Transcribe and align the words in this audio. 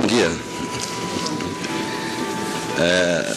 Bom 0.00 0.06
dia. 0.06 0.30
É, 2.78 3.34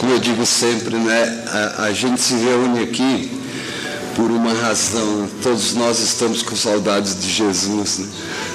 como 0.00 0.14
eu 0.14 0.18
digo 0.18 0.44
sempre, 0.44 0.96
né, 0.96 1.44
a, 1.46 1.84
a, 1.84 1.92
gente 1.92 2.20
se 2.20 2.34
reúne 2.34 2.82
aqui 2.82 3.30
por 4.16 4.28
uma 4.28 4.52
razão. 4.52 5.28
Todos 5.44 5.74
nós 5.74 6.00
estamos 6.00 6.42
com 6.42 6.56
saudades 6.56 7.20
de 7.20 7.30
Jesus, 7.30 7.98
né? 7.98 8.08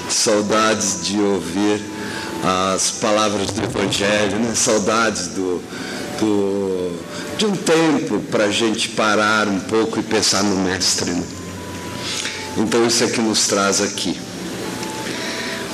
saudades 0.09 1.05
de 1.05 1.17
ouvir 1.21 1.81
as 2.75 2.91
palavras 2.91 3.49
do 3.51 3.63
Evangelho, 3.63 4.39
né? 4.39 4.53
saudades 4.53 5.27
do, 5.27 5.63
do, 6.19 6.99
de 7.37 7.45
um 7.45 7.55
tempo 7.55 8.19
para 8.29 8.43
a 8.43 8.51
gente 8.51 8.89
parar 8.89 9.47
um 9.47 9.61
pouco 9.61 10.01
e 10.01 10.03
pensar 10.03 10.43
no 10.43 10.65
Mestre. 10.65 11.11
Né? 11.11 11.23
Então 12.57 12.85
isso 12.85 13.05
é 13.05 13.07
que 13.07 13.21
nos 13.21 13.47
traz 13.47 13.79
aqui. 13.79 14.26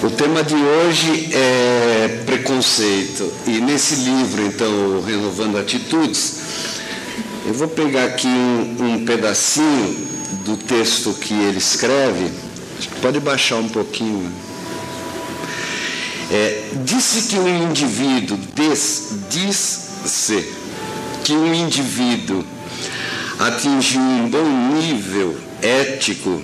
O 0.03 0.09
tema 0.09 0.43
de 0.43 0.53
hoje 0.53 1.29
é 1.31 2.23
preconceito. 2.25 3.31
E 3.47 3.61
nesse 3.61 3.95
livro, 3.95 4.45
então, 4.45 5.01
Renovando 5.01 5.57
Atitudes, 5.57 6.41
eu 7.45 7.53
vou 7.53 7.69
pegar 7.69 8.03
aqui 8.03 8.27
um, 8.27 8.75
um 8.95 9.05
pedacinho 9.05 9.95
do 10.43 10.57
texto 10.57 11.13
que 11.13 11.33
ele 11.33 11.57
escreve. 11.57 12.29
Pode 13.01 13.21
baixar 13.21 13.55
um 13.55 13.69
pouquinho. 13.69 14.29
É, 16.29 16.63
disse 16.83 17.29
que 17.29 17.37
um 17.37 17.69
indivíduo, 17.69 18.37
diz-se 19.29 20.53
que 21.23 21.31
um 21.31 21.53
indivíduo 21.53 22.43
atingiu 23.39 24.01
um 24.01 24.29
bom 24.29 24.75
nível 24.75 25.33
ético 25.61 26.41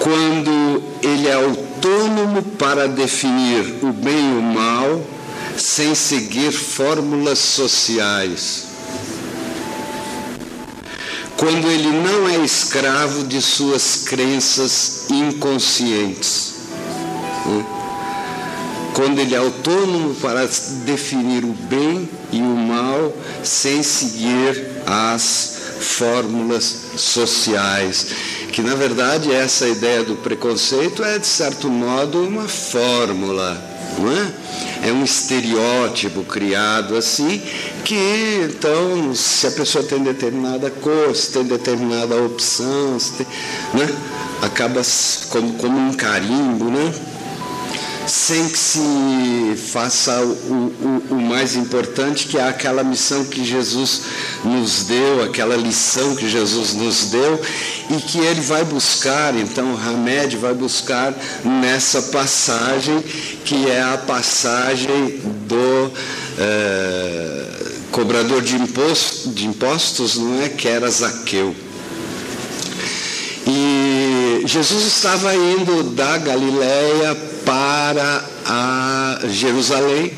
quando 0.00 0.82
ele 1.02 1.28
é 1.28 1.36
autônomo 1.80 2.42
para 2.42 2.86
definir 2.86 3.78
o 3.82 3.92
bem 3.92 4.34
e 4.34 4.38
o 4.38 4.42
mal 4.42 5.00
sem 5.56 5.94
seguir 5.94 6.52
fórmulas 6.52 7.38
sociais. 7.38 8.66
Quando 11.36 11.66
ele 11.68 11.88
não 11.88 12.28
é 12.28 12.44
escravo 12.44 13.24
de 13.24 13.40
suas 13.40 14.04
crenças 14.06 15.06
inconscientes. 15.08 16.54
Né? 17.46 17.64
Quando 18.92 19.18
ele 19.18 19.34
é 19.34 19.38
autônomo 19.38 20.14
para 20.16 20.46
definir 20.84 21.44
o 21.44 21.52
bem 21.52 22.06
e 22.30 22.42
o 22.42 22.56
mal 22.56 23.10
sem 23.42 23.82
seguir 23.82 24.82
as 24.86 25.59
fórmulas 25.80 26.76
sociais 26.96 28.06
que 28.52 28.62
na 28.62 28.74
verdade 28.74 29.32
essa 29.32 29.66
ideia 29.68 30.04
do 30.04 30.16
preconceito 30.16 31.02
é 31.02 31.18
de 31.18 31.26
certo 31.26 31.68
modo 31.68 32.22
uma 32.22 32.48
fórmula, 32.48 33.60
não 33.98 34.10
é? 34.12 34.88
É 34.88 34.92
um 34.92 35.04
estereótipo 35.04 36.22
criado 36.24 36.96
assim 36.96 37.40
que 37.84 38.44
então 38.44 39.14
se 39.14 39.46
a 39.46 39.50
pessoa 39.50 39.84
tem 39.84 40.02
determinada 40.02 40.70
cor, 40.70 41.14
se 41.14 41.32
tem 41.32 41.44
determinada 41.44 42.16
opção, 42.16 42.96
tem, 43.16 43.26
né? 43.74 43.88
acaba 44.42 44.80
como, 45.28 45.52
como 45.54 45.78
um 45.78 45.92
carimbo, 45.92 46.66
né? 46.70 46.92
Sem 48.10 48.48
que 48.48 48.58
se 48.58 48.80
faça 49.72 50.20
o, 50.20 50.32
o, 51.10 51.14
o, 51.14 51.20
mais 51.20 51.54
importante, 51.54 52.26
que 52.26 52.36
é 52.36 52.42
aquela 52.42 52.82
missão 52.82 53.24
que 53.24 53.44
Jesus 53.44 54.02
nos 54.44 54.82
deu, 54.84 55.22
aquela 55.22 55.56
lição 55.56 56.16
que 56.16 56.28
Jesus 56.28 56.74
nos 56.74 57.04
deu, 57.06 57.40
e 57.88 58.00
que 58.00 58.18
ele 58.18 58.40
vai 58.40 58.64
buscar, 58.64 59.36
então 59.36 59.78
Hamed 59.78 60.36
vai 60.36 60.52
buscar 60.54 61.14
nessa 61.44 62.02
passagem, 62.02 63.00
que 63.44 63.70
é 63.70 63.80
a 63.80 63.96
passagem 63.96 65.20
do 65.46 65.92
é, 66.36 67.46
cobrador 67.92 68.42
de, 68.42 68.56
imposto, 68.56 69.28
de 69.28 69.46
impostos, 69.46 70.16
não 70.16 70.42
é? 70.42 70.48
Que 70.48 70.66
era 70.66 70.90
Zaqueu. 70.90 71.54
E 73.46 74.42
Jesus 74.46 74.84
estava 74.84 75.34
indo 75.34 75.84
da 75.94 76.18
Galileia 76.18 77.29
para 77.50 78.24
a 78.46 79.18
Jerusalém 79.28 80.12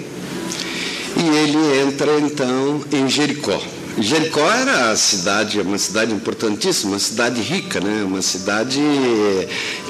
e 1.17 1.29
ele 1.39 1.81
entra 1.81 2.21
então 2.21 2.85
em 2.93 3.09
Jericó. 3.09 3.59
Jericó 3.97 4.41
era 4.53 4.91
a 4.91 4.97
cidade, 4.97 5.59
uma 5.63 5.79
cidade 5.79 6.13
importantíssima, 6.13 6.93
uma 6.93 6.99
cidade 6.99 7.41
rica, 7.41 7.81
né? 7.81 8.05
uma 8.05 8.21
cidade 8.21 8.81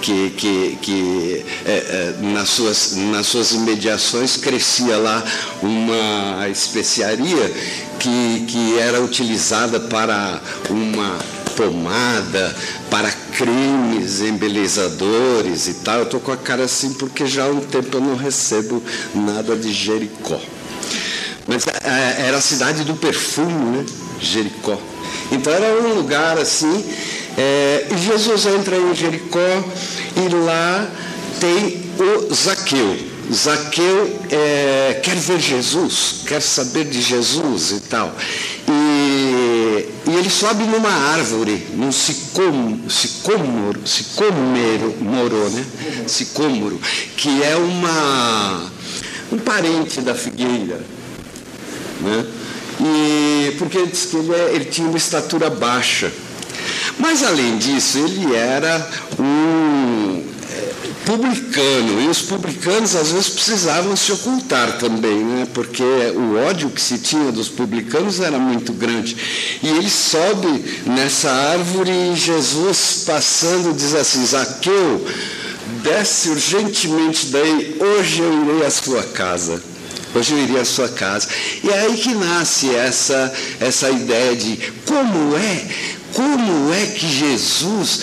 que, 0.02 0.30
que, 0.36 0.78
que 0.82 1.44
é, 1.64 1.72
é, 1.72 2.14
nas, 2.32 2.48
suas, 2.48 2.94
nas 3.10 3.26
suas 3.26 3.50
imediações 3.50 4.36
crescia 4.36 4.96
lá 4.96 5.24
uma 5.60 6.48
especiaria 6.48 7.52
que, 7.98 8.44
que 8.46 8.78
era 8.78 9.02
utilizada 9.02 9.80
para 9.80 10.40
uma 10.70 11.41
pomada, 11.52 12.54
para 12.90 13.10
crimes 13.36 14.20
embelezadores 14.20 15.68
e 15.68 15.74
tal. 15.74 15.98
Eu 15.98 16.04
estou 16.04 16.20
com 16.20 16.32
a 16.32 16.36
cara 16.36 16.64
assim 16.64 16.92
porque 16.94 17.26
já 17.26 17.44
há 17.44 17.48
um 17.48 17.60
tempo 17.60 17.96
eu 17.96 18.00
não 18.00 18.16
recebo 18.16 18.82
nada 19.14 19.56
de 19.56 19.72
Jericó. 19.72 20.40
Mas 21.46 21.66
é, 21.66 21.70
é, 21.84 22.26
era 22.28 22.38
a 22.38 22.40
cidade 22.40 22.84
do 22.84 22.94
perfume, 22.94 23.76
né? 23.76 23.86
Jericó. 24.20 24.78
Então 25.30 25.52
era 25.52 25.82
um 25.82 25.94
lugar 25.94 26.38
assim. 26.38 26.84
É, 27.36 27.86
e 27.90 27.98
Jesus 27.98 28.46
entra 28.46 28.76
em 28.76 28.94
Jericó 28.94 29.38
e 30.16 30.34
lá 30.34 30.88
tem 31.40 31.82
o 31.98 32.34
Zaqueu. 32.34 33.11
Zaqueu 33.34 34.20
é, 34.30 35.00
quer 35.02 35.16
ver 35.16 35.40
Jesus, 35.40 36.22
quer 36.26 36.42
saber 36.42 36.84
de 36.84 37.00
Jesus 37.00 37.72
e 37.72 37.80
tal. 37.80 38.14
E, 38.68 39.88
e 40.10 40.14
ele 40.16 40.28
sobe 40.28 40.64
numa 40.64 40.90
árvore, 40.90 41.66
num 41.74 41.90
sicômoro, 41.90 42.90
sicômoro, 42.90 43.80
sicômero, 43.86 44.94
moro, 45.00 45.50
né? 45.50 45.64
Sicômoro, 46.06 46.78
que 47.16 47.42
é 47.42 47.56
uma, 47.56 48.70
um 49.32 49.38
parente 49.38 50.00
da 50.00 50.14
figueira. 50.14 50.80
Né? 52.00 52.26
E, 52.80 53.56
porque 53.58 53.78
ele 53.78 53.86
disse 53.86 54.08
que 54.08 54.16
ele, 54.16 54.34
é, 54.34 54.54
ele 54.54 54.64
tinha 54.66 54.88
uma 54.88 54.98
estatura 54.98 55.48
baixa. 55.48 56.12
Mas 56.98 57.22
além 57.22 57.56
disso, 57.56 57.98
ele 57.98 58.34
era 58.34 58.90
um 59.18 60.01
publicano, 61.04 62.00
e 62.02 62.08
os 62.08 62.22
publicanos 62.22 62.94
às 62.94 63.10
vezes 63.12 63.28
precisavam 63.28 63.96
se 63.96 64.12
ocultar 64.12 64.78
também, 64.78 65.16
né? 65.16 65.46
porque 65.52 65.82
o 65.82 66.36
ódio 66.48 66.70
que 66.70 66.80
se 66.80 66.98
tinha 66.98 67.32
dos 67.32 67.48
publicanos 67.48 68.20
era 68.20 68.38
muito 68.38 68.72
grande. 68.72 69.16
E 69.62 69.68
ele 69.68 69.90
sobe 69.90 70.64
nessa 70.86 71.30
árvore 71.30 71.90
e 71.90 72.16
Jesus 72.16 73.04
passando 73.06 73.74
diz 73.74 73.94
assim, 73.94 74.24
Zaqueu, 74.24 75.06
desce 75.82 76.30
urgentemente 76.30 77.26
daí, 77.26 77.76
hoje 77.80 78.20
eu 78.20 78.44
irei 78.44 78.66
à 78.66 78.70
sua 78.70 79.02
casa. 79.02 79.62
Hoje 80.14 80.34
eu 80.34 80.38
iria 80.38 80.60
à 80.60 80.64
sua 80.64 80.88
casa. 80.88 81.28
E 81.64 81.70
é 81.70 81.80
aí 81.80 81.96
que 81.96 82.14
nasce 82.14 82.74
essa, 82.74 83.32
essa 83.58 83.90
ideia 83.90 84.36
de 84.36 84.58
como 84.86 85.36
é 85.36 85.66
como 86.14 86.72
é 86.72 86.86
que 86.86 87.06
Jesus 87.06 88.00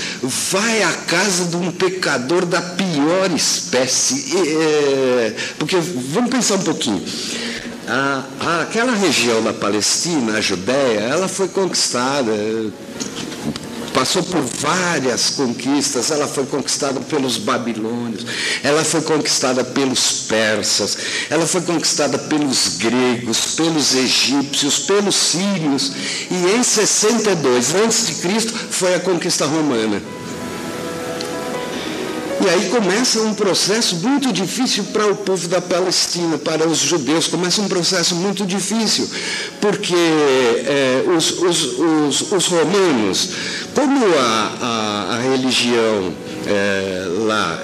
vai 0.51 0.83
à 0.83 0.91
casa 0.91 1.45
de 1.45 1.55
um 1.55 1.71
pecador 1.71 2.45
da 2.45 2.61
pior 2.61 3.31
espécie? 3.35 4.35
É, 4.35 5.35
porque 5.57 5.77
vamos 5.77 6.29
pensar 6.29 6.55
um 6.55 6.63
pouquinho. 6.63 7.03
A, 7.87 8.61
aquela 8.61 8.93
região 8.93 9.41
da 9.43 9.53
Palestina, 9.53 10.37
a 10.37 10.41
Judéia, 10.41 10.99
ela 10.99 11.27
foi 11.27 11.47
conquistada 11.47 12.31
passou 13.99 14.23
por 14.23 14.41
várias 14.41 15.31
conquistas. 15.31 16.09
Ela 16.09 16.25
foi 16.25 16.45
conquistada 16.45 17.01
pelos 17.01 17.37
babilônios, 17.37 18.25
ela 18.63 18.83
foi 18.83 19.01
conquistada 19.01 19.61
pelos 19.63 20.21
persas, 20.21 20.97
ela 21.29 21.45
foi 21.45 21.61
conquistada 21.61 22.17
pelos 22.17 22.77
gregos, 22.77 23.55
pelos 23.55 23.93
egípcios, 23.93 24.79
pelos 24.79 25.15
sírios. 25.15 25.91
E 26.31 26.55
em 26.55 26.63
62 26.63 27.75
a.C. 27.75 28.39
foi 28.71 28.95
a 28.95 28.99
conquista 29.01 29.45
romana. 29.45 30.01
E 32.41 32.49
aí 32.49 32.69
começa 32.69 33.19
um 33.21 33.33
processo 33.33 33.97
muito 33.97 34.31
difícil 34.31 34.85
para 34.85 35.05
o 35.07 35.15
povo 35.15 35.47
da 35.49 35.59
Palestina, 35.59 36.37
para 36.37 36.67
os 36.67 36.77
judeus, 36.77 37.27
começa 37.27 37.61
um 37.61 37.67
processo 37.67 38.15
muito 38.15 38.45
difícil, 38.45 39.09
porque 39.59 39.93
é, 39.93 41.03
os, 41.15 41.31
os, 41.31 41.79
os, 41.79 42.31
os, 42.31 42.45
romanos, 42.47 43.29
como 43.75 44.05
a, 44.17 44.57
a, 44.61 45.15
a 45.15 45.21
religião 45.21 46.13
é, 46.47 47.05
lá 47.25 47.61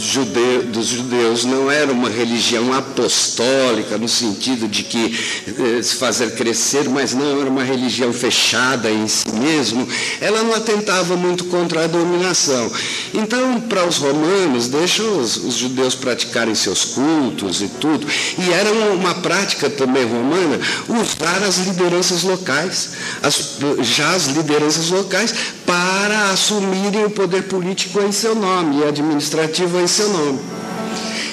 jude, 0.00 0.66
dos 0.66 0.86
judeus 0.86 1.44
não 1.44 1.70
era 1.70 1.92
uma 1.92 2.08
religião 2.08 2.72
apostólica, 2.72 3.98
no 3.98 4.08
sentido 4.08 4.68
de 4.68 4.82
que 4.82 5.18
eh, 5.46 5.82
fazer 5.82 6.34
crescer, 6.34 6.88
mas 6.88 7.14
não 7.14 7.40
era 7.40 7.50
uma 7.50 7.62
religião 7.62 8.12
fechada 8.12 8.90
em 8.90 9.06
si 9.06 9.30
mesmo, 9.32 9.86
ela 10.20 10.42
não 10.42 10.54
atentava 10.54 11.16
muito 11.16 11.44
contra 11.44 11.84
a 11.84 11.86
dominação. 11.86 12.70
Então, 13.14 13.60
para 13.62 13.86
os 13.86 13.96
romanos, 13.96 14.68
deixa 14.68 15.02
os, 15.02 15.36
os 15.36 15.54
judeus 15.54 15.94
praticarem 15.94 16.54
seus 16.54 16.84
cultos 16.84 17.60
e 17.62 17.68
tudo, 17.68 18.06
e 18.38 18.52
era 18.52 18.72
uma, 18.72 18.86
uma 18.90 19.14
prática 19.16 19.68
também 19.68 20.04
romana 20.04 20.60
usar 20.88 21.42
as 21.42 21.58
lideranças 21.58 22.22
locais, 22.22 22.90
as, 23.22 23.58
já 23.80 24.10
as 24.12 24.26
lideranças 24.26 24.90
locais, 24.90 25.34
para 25.66 26.30
assumirem 26.30 27.04
o 27.04 27.10
poder 27.10 27.44
político 27.44 28.00
em 28.00 28.12
seu 28.12 28.34
nome 28.34 28.80
e 28.80 28.84
administrativo 28.84 29.80
em 29.80 29.86
seu 29.90 30.08
nome. 30.08 30.40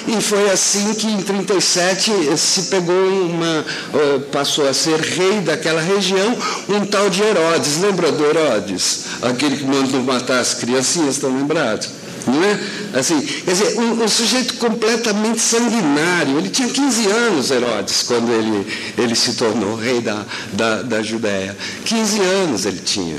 E 0.08 0.22
foi 0.22 0.50
assim 0.50 0.94
que 0.94 1.06
em 1.06 1.20
37 1.20 2.10
se 2.38 2.62
pegou 2.62 2.94
uma, 2.94 3.64
passou 4.32 4.66
a 4.66 4.72
ser 4.72 4.98
rei 4.98 5.40
daquela 5.40 5.82
região, 5.82 6.34
um 6.66 6.86
tal 6.86 7.10
de 7.10 7.22
Herodes. 7.22 7.78
Lembra 7.82 8.10
do 8.10 8.24
Herodes? 8.24 9.04
Aquele 9.20 9.58
que 9.58 9.64
mandou 9.64 10.02
matar 10.02 10.40
as 10.40 10.54
criancinhas, 10.54 11.16
estão 11.16 11.36
lembrados? 11.36 11.90
Não 12.26 12.42
é? 12.42 12.98
Assim, 12.98 13.20
quer 13.20 13.52
dizer, 13.52 13.78
um, 13.78 14.04
um, 14.04 14.08
sujeito 14.08 14.54
completamente 14.54 15.40
sanguinário. 15.40 16.38
Ele 16.38 16.48
tinha 16.48 16.68
15 16.68 17.06
anos, 17.06 17.50
Herodes, 17.50 18.02
quando 18.02 18.32
ele, 18.32 18.66
ele 18.96 19.14
se 19.14 19.34
tornou 19.34 19.76
rei 19.76 20.00
da, 20.00 20.24
da, 20.54 20.82
da 20.82 21.02
Judéia. 21.02 21.56
15 21.84 22.20
anos 22.20 22.64
ele 22.64 22.80
tinha. 22.80 23.18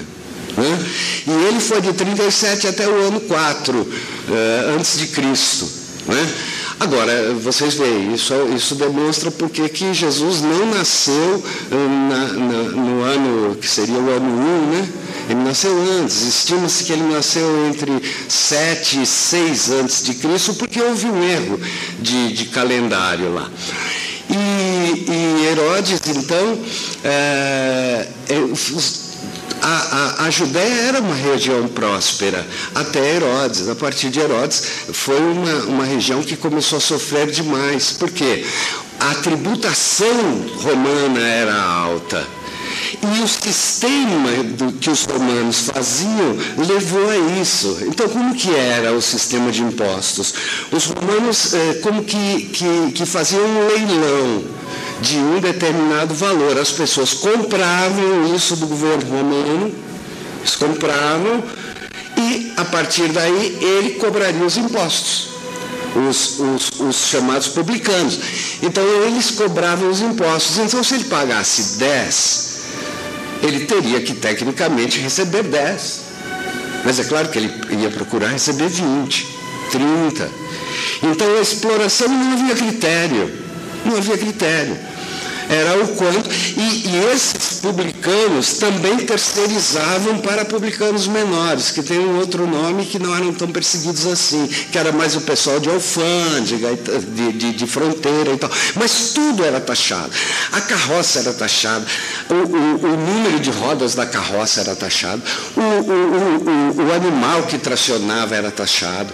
Né? 0.59 0.85
E 1.25 1.31
ele 1.47 1.59
foi 1.61 1.79
de 1.79 1.93
37 1.93 2.67
até 2.67 2.87
o 2.87 2.95
ano 3.07 3.21
4, 3.21 3.93
eh, 4.29 4.75
antes 4.75 4.97
de 4.97 5.07
Cristo. 5.07 5.65
Né? 6.05 6.33
Agora, 6.81 7.33
vocês 7.35 7.75
veem, 7.75 8.13
isso, 8.13 8.33
isso 8.55 8.75
demonstra 8.75 9.31
porque 9.31 9.69
que 9.69 9.93
Jesus 9.93 10.41
não 10.41 10.65
nasceu 10.65 11.43
eh, 11.71 11.75
na, 11.75 12.27
na, 12.33 12.63
no 12.71 13.03
ano, 13.03 13.55
que 13.55 13.67
seria 13.67 13.95
o 13.95 14.09
ano 14.09 14.29
1, 14.29 14.71
né? 14.71 14.89
Ele 15.29 15.43
nasceu 15.43 15.71
antes, 15.99 16.21
estima-se 16.23 16.83
que 16.83 16.91
ele 16.91 17.03
nasceu 17.03 17.67
entre 17.67 18.01
7 18.27 19.03
e 19.03 19.05
6 19.05 19.71
antes 19.71 20.03
de 20.03 20.15
Cristo, 20.15 20.55
porque 20.55 20.81
houve 20.81 21.05
um 21.05 21.23
erro 21.23 21.59
de, 21.99 22.33
de 22.33 22.45
calendário 22.45 23.33
lá. 23.33 23.47
E, 24.29 25.05
e 25.11 25.45
Herodes, 25.47 26.01
então, 26.07 26.59
é, 27.03 28.07
a, 29.69 30.23
a, 30.23 30.25
a 30.25 30.29
Judéia 30.31 30.87
era 30.87 30.99
uma 30.99 31.13
região 31.13 31.67
próspera, 31.67 32.45
até 32.73 33.15
Herodes. 33.15 33.69
A 33.69 33.75
partir 33.75 34.09
de 34.09 34.19
Herodes, 34.19 34.63
foi 34.91 35.19
uma, 35.19 35.53
uma 35.65 35.85
região 35.85 36.23
que 36.23 36.35
começou 36.35 36.77
a 36.77 36.81
sofrer 36.81 37.29
demais. 37.29 37.91
Por 37.93 38.09
quê? 38.09 38.45
A 38.99 39.15
tributação 39.15 40.45
romana 40.63 41.19
era 41.19 41.55
alta. 41.55 42.27
E 43.01 43.21
o 43.21 43.27
sistema 43.27 44.43
do, 44.43 44.73
que 44.73 44.89
os 44.89 45.05
romanos 45.05 45.59
faziam 45.59 46.35
levou 46.57 47.09
a 47.09 47.17
isso. 47.39 47.77
Então, 47.83 48.09
como 48.09 48.35
que 48.35 48.53
era 48.53 48.91
o 48.91 49.01
sistema 49.01 49.51
de 49.51 49.61
impostos? 49.61 50.33
Os 50.71 50.85
romanos, 50.85 51.53
eh, 51.53 51.79
como 51.83 52.03
que, 52.03 52.49
que, 52.51 52.91
que 52.93 53.05
faziam 53.05 53.45
um 53.45 53.67
leilão 53.67 54.43
de 55.01 55.17
um 55.17 55.39
determinado 55.39 56.13
valor. 56.13 56.57
As 56.57 56.71
pessoas 56.71 57.13
compravam 57.13 58.35
isso 58.35 58.55
do 58.55 58.67
governo 58.67 59.09
romano, 59.09 59.71
eles 60.39 60.55
compravam, 60.55 61.43
e 62.17 62.53
a 62.57 62.65
partir 62.65 63.07
daí 63.09 63.57
ele 63.61 63.91
cobraria 63.91 64.43
os 64.43 64.57
impostos. 64.57 65.29
Os, 65.95 66.39
os, 66.39 66.79
os, 66.79 67.07
chamados 67.07 67.47
publicanos. 67.47 68.19
Então 68.61 68.83
eles 69.05 69.31
cobravam 69.31 69.89
os 69.89 70.01
impostos. 70.01 70.59
Então, 70.59 70.83
se 70.83 70.93
ele 70.93 71.05
pagasse 71.05 71.79
10, 71.79 72.49
ele 73.41 73.65
teria 73.65 73.99
que 73.99 74.13
tecnicamente 74.13 74.99
receber 74.99 75.41
10. 75.43 76.01
Mas 76.85 76.99
é 76.99 77.03
claro 77.03 77.29
que 77.29 77.39
ele 77.39 77.51
ia 77.81 77.89
procurar 77.89 78.27
receber 78.27 78.67
20, 78.67 79.27
30. 79.71 80.29
Então 81.01 81.37
a 81.37 81.41
exploração 81.41 82.07
não 82.07 82.33
havia 82.33 82.55
critério. 82.55 83.48
Não 83.85 83.97
havia 83.97 84.17
critério 84.17 84.77
era 85.49 85.83
o 85.83 85.87
quanto. 85.95 86.29
E, 86.55 86.87
e, 86.87 87.11
esses 87.11 87.59
publicanos 87.59 88.53
também 88.59 88.97
terceirizavam 88.97 90.19
para 90.19 90.45
publicanos 90.45 91.07
menores, 91.07 91.71
que 91.71 91.81
tem 91.81 91.97
um 91.97 92.19
outro 92.19 92.45
nome 92.45 92.85
que 92.85 92.99
não 92.99 93.15
eram 93.15 93.33
tão 93.33 93.47
perseguidos 93.47 94.05
assim, 94.05 94.47
que 94.71 94.77
era 94.77 94.91
mais 94.91 95.15
o 95.15 95.21
pessoal 95.21 95.59
de 95.59 95.69
alfândega, 95.69 96.77
de, 97.15 97.33
de, 97.33 97.53
de 97.53 97.67
fronteira 97.67 98.31
e 98.31 98.37
tal. 98.37 98.51
Mas 98.75 99.11
tudo 99.13 99.43
era 99.43 99.59
taxado. 99.59 100.11
A 100.51 100.61
carroça 100.61 101.19
era 101.19 101.33
taxada, 101.33 101.85
o, 102.29 102.33
o, 102.33 102.93
o 102.93 102.97
número 102.97 103.39
de 103.39 103.49
rodas 103.49 103.95
da 103.95 104.05
carroça 104.05 104.61
era 104.61 104.75
taxado, 104.75 105.21
o, 105.57 105.61
o, 105.61 106.87
o 106.87 106.93
animal 106.93 107.43
que 107.43 107.57
tracionava 107.57 108.35
era 108.35 108.51
taxado, 108.51 109.11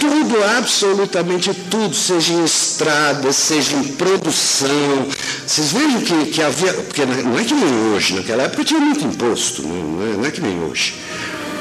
tudo, 0.00 0.42
absolutamente 0.58 1.54
tudo, 1.70 1.94
seja 1.94 2.32
em 2.78 2.84
estrada, 2.84 3.32
seja 3.32 3.76
em 3.76 3.82
produção. 3.94 5.08
Vocês 5.46 5.72
vejam 5.72 6.00
que, 6.00 6.26
que 6.30 6.42
havia. 6.42 6.72
Porque 6.74 7.04
não 7.04 7.38
é 7.38 7.44
que 7.44 7.54
nem 7.54 7.92
hoje, 7.92 8.14
naquela 8.14 8.44
época 8.44 8.64
tinha 8.64 8.80
muito 8.80 9.04
imposto, 9.04 9.62
não 9.62 10.02
é, 10.02 10.16
não 10.16 10.24
é 10.24 10.30
que 10.30 10.40
nem 10.40 10.62
hoje. 10.62 10.94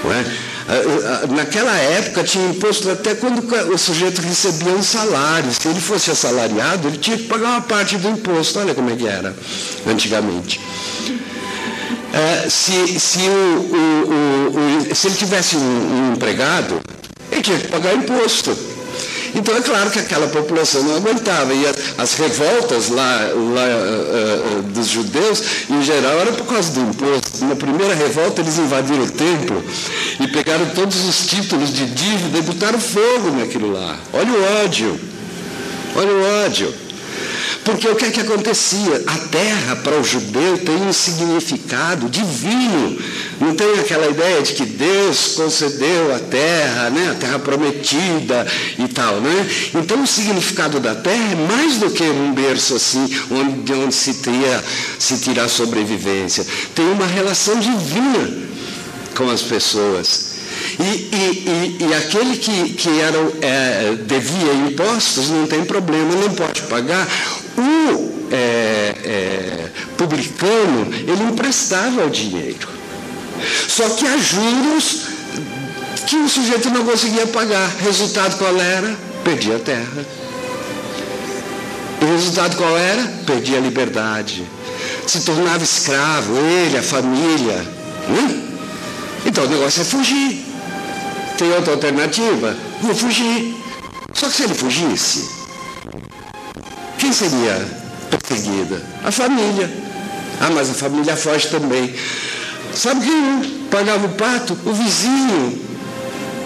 Não 0.03 0.13
é? 0.13 0.25
Ah, 0.69 1.23
ah, 1.23 1.27
naquela 1.27 1.75
época 1.75 2.23
tinha 2.23 2.45
imposto 2.49 2.91
até 2.91 3.15
quando 3.15 3.39
o 3.73 3.77
sujeito 3.77 4.21
recebia 4.21 4.73
um 4.73 4.83
salário. 4.83 5.51
Se 5.51 5.67
ele 5.67 5.79
fosse 5.79 6.11
assalariado, 6.11 6.87
ele 6.87 6.97
tinha 6.97 7.17
que 7.17 7.23
pagar 7.23 7.49
uma 7.49 7.61
parte 7.61 7.97
do 7.97 8.09
imposto. 8.09 8.59
Olha 8.59 8.75
como 8.75 8.89
é 8.91 8.95
que 8.95 9.07
era 9.07 9.35
antigamente. 9.87 10.59
É, 12.13 12.49
se, 12.49 12.99
se, 12.99 13.19
o, 13.19 13.31
o, 13.75 14.89
o, 14.91 14.95
se 14.95 15.07
ele 15.07 15.15
tivesse 15.15 15.55
um, 15.55 15.59
um 16.09 16.13
empregado, 16.13 16.79
ele 17.31 17.41
tinha 17.41 17.57
que 17.57 17.67
pagar 17.67 17.95
imposto. 17.95 18.76
Então 19.37 19.55
é 19.55 19.61
claro 19.61 19.91
que 19.91 19.99
aquela 19.99 20.27
população 20.27 20.81
não 20.83 20.95
aguentava. 20.95 21.53
E 21.53 21.65
as, 21.65 21.75
as 21.97 22.13
revoltas 22.15 22.89
lá, 22.89 23.19
lá 23.33 23.65
uh, 23.67 24.59
uh, 24.59 24.61
dos 24.63 24.87
judeus, 24.87 25.43
em 25.69 25.81
geral, 25.83 26.19
eram 26.19 26.33
por 26.33 26.47
causa 26.47 26.71
do 26.71 26.81
imposto. 26.81 27.45
Na 27.45 27.55
primeira 27.55 27.93
revolta, 27.93 28.41
eles 28.41 28.57
invadiram 28.57 29.03
o 29.03 29.11
templo 29.11 29.63
e 30.19 30.27
pegaram 30.27 30.65
todos 30.69 31.05
os 31.05 31.27
títulos 31.27 31.71
de 31.71 31.85
dívida 31.85 32.39
e 32.39 32.41
botaram 32.41 32.79
fogo 32.79 33.31
naquilo 33.37 33.71
lá. 33.71 33.95
Olha 34.11 34.31
o 34.31 34.63
ódio. 34.65 34.99
Olha 35.95 36.11
o 36.11 36.45
ódio. 36.45 36.86
Porque 37.67 37.85
o 37.85 37.95
que 37.97 38.05
é 38.05 38.11
que 38.11 38.21
acontecia? 38.21 39.03
A 39.05 39.17
terra 39.27 39.75
para 39.75 39.99
o 39.99 40.03
judeu 40.03 40.57
tem 40.57 40.77
um 40.77 40.93
significado 40.93 42.07
divino. 42.07 42.97
Não 43.41 43.53
tem 43.57 43.77
aquela 43.77 44.07
ideia 44.07 44.41
de 44.41 44.53
que 44.53 44.65
Deus 44.65 45.33
concedeu 45.35 46.15
a 46.15 46.19
terra, 46.19 46.89
né? 46.89 47.11
a 47.11 47.15
terra 47.15 47.39
prometida 47.39 48.47
e 48.79 48.87
tal. 48.87 49.19
Né? 49.19 49.49
Então 49.75 50.01
o 50.01 50.07
significado 50.07 50.79
da 50.79 50.95
terra 50.95 51.33
é 51.33 51.53
mais 51.53 51.75
do 51.75 51.91
que 51.91 52.03
um 52.03 52.33
berço 52.33 52.73
assim, 52.73 53.05
onde, 53.29 53.63
de 53.63 53.73
onde 53.73 53.93
se 53.93 54.13
tira, 54.13 54.63
se 54.97 55.17
tira 55.17 55.43
a 55.43 55.49
sobrevivência. 55.49 56.47
Tem 56.73 56.89
uma 56.89 57.05
relação 57.05 57.59
divina 57.59 58.47
com 59.13 59.29
as 59.29 59.41
pessoas. 59.41 60.37
E, 60.79 60.83
e, 60.83 61.77
e, 61.81 61.85
e 61.85 61.93
aquele 61.93 62.37
que, 62.37 62.73
que 62.75 63.01
era, 63.01 63.17
é, 63.41 63.97
devia 64.05 64.53
impostos 64.53 65.29
não 65.29 65.45
tem 65.45 65.65
problema, 65.65 66.15
não 66.15 66.33
pode 66.33 66.61
pagar. 66.61 67.05
O 67.57 68.17
é, 68.31 68.93
é, 69.03 69.69
publicano, 69.97 70.93
ele 70.93 71.23
emprestava 71.23 72.05
o 72.05 72.09
dinheiro. 72.09 72.67
Só 73.67 73.89
que 73.89 74.05
há 74.05 74.17
juros 74.17 75.07
que 76.07 76.15
o 76.15 76.29
sujeito 76.29 76.69
não 76.69 76.85
conseguia 76.85 77.27
pagar. 77.27 77.69
Resultado 77.79 78.37
qual 78.37 78.55
era? 78.59 78.95
Perdia 79.23 79.57
a 79.57 79.59
terra. 79.59 80.05
O 82.01 82.05
resultado 82.05 82.55
qual 82.55 82.77
era? 82.77 83.03
Perdia 83.25 83.57
a 83.57 83.61
liberdade. 83.61 84.45
Se 85.05 85.21
tornava 85.21 85.63
escravo, 85.63 86.37
ele, 86.37 86.77
a 86.77 86.83
família. 86.83 87.55
Né? 88.07 88.43
Então 89.25 89.45
o 89.45 89.49
negócio 89.49 89.81
é 89.81 89.85
fugir. 89.85 90.45
Tem 91.37 91.51
outra 91.53 91.73
alternativa? 91.73 92.55
Vou 92.81 92.95
fugir. 92.95 93.55
Só 94.13 94.27
que 94.27 94.35
se 94.35 94.43
ele 94.43 94.53
fugisse, 94.53 95.36
quem 97.07 97.13
seria 97.13 97.65
perseguida? 98.09 98.81
A 99.03 99.11
família. 99.11 99.71
Ah, 100.41 100.49
mas 100.49 100.69
a 100.69 100.73
família 100.73 101.15
foge 101.15 101.47
também. 101.47 101.93
Sabe 102.73 103.05
quem 103.05 103.67
pagava 103.71 104.05
o 104.07 104.09
pato? 104.09 104.57
O 104.65 104.73
vizinho. 104.73 105.67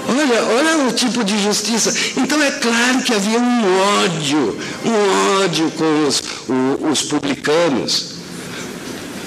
Olha, 0.07 0.43
olha 0.43 0.87
o 0.87 0.91
tipo 0.91 1.23
de 1.23 1.41
justiça. 1.41 1.93
Então 2.15 2.41
é 2.43 2.51
claro 2.51 3.01
que 3.01 3.13
havia 3.13 3.39
um 3.39 4.03
ódio, 4.03 4.59
um 4.85 5.43
ódio 5.43 5.71
com 5.71 6.07
os, 6.07 6.21
os 6.91 7.01
publicanos, 7.03 8.11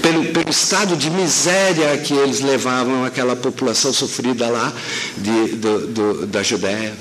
pelo, 0.01 0.27
pelo 0.27 0.51
estado 0.51 0.97
de 0.97 1.11
miséria 1.11 1.97
que 1.99 2.15
eles 2.15 2.41
levavam 2.41 3.05
aquela 3.05 3.35
população 3.35 3.93
sofrida 3.93 4.49
lá 4.49 4.73
de, 5.19 5.57
do, 5.57 5.87
do, 5.89 6.27
da 6.27 6.45
Judéia. 6.45 6.95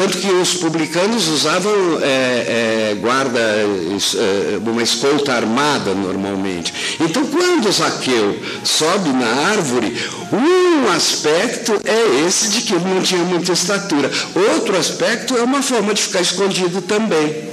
Tanto 0.00 0.16
que 0.16 0.28
os 0.28 0.54
publicanos 0.54 1.28
usavam 1.28 2.00
é, 2.00 2.92
é, 2.92 2.96
guarda, 2.98 3.38
é, 3.38 4.58
uma 4.66 4.82
escolta 4.82 5.34
armada 5.34 5.92
normalmente. 5.92 6.96
Então, 6.98 7.26
quando 7.26 7.70
Zaqueu 7.70 8.38
sobe 8.64 9.10
na 9.10 9.26
árvore, 9.50 9.94
um 10.32 10.90
aspecto 10.90 11.78
é 11.84 12.26
esse 12.26 12.48
de 12.48 12.62
que 12.62 12.74
ele 12.76 12.84
não 12.86 13.02
tinha 13.02 13.22
muita 13.24 13.52
estatura. 13.52 14.10
Outro 14.54 14.74
aspecto 14.78 15.36
é 15.36 15.42
uma 15.42 15.60
forma 15.60 15.92
de 15.92 16.00
ficar 16.00 16.22
escondido 16.22 16.80
também. 16.80 17.50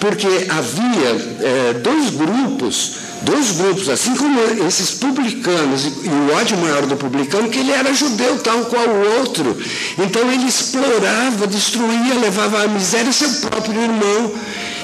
Porque 0.00 0.26
havia 0.48 1.10
é, 1.42 1.72
dois 1.74 2.08
grupos 2.08 3.05
dois 3.26 3.50
grupos, 3.52 3.88
assim 3.88 4.14
como 4.14 4.38
esses 4.66 4.92
publicanos, 4.92 5.84
e 5.84 6.08
o 6.08 6.34
ódio 6.34 6.56
maior 6.58 6.86
do 6.86 6.96
publicano, 6.96 7.50
que 7.50 7.58
ele 7.58 7.72
era 7.72 7.92
judeu 7.92 8.38
tal 8.38 8.64
qual 8.66 8.86
o 8.86 9.18
outro. 9.18 9.56
Então 9.98 10.32
ele 10.32 10.46
explorava, 10.46 11.46
destruía, 11.46 12.14
levava 12.20 12.62
à 12.62 12.68
miséria 12.68 13.12
seu 13.12 13.28
próprio 13.48 13.82
irmão. 13.82 14.32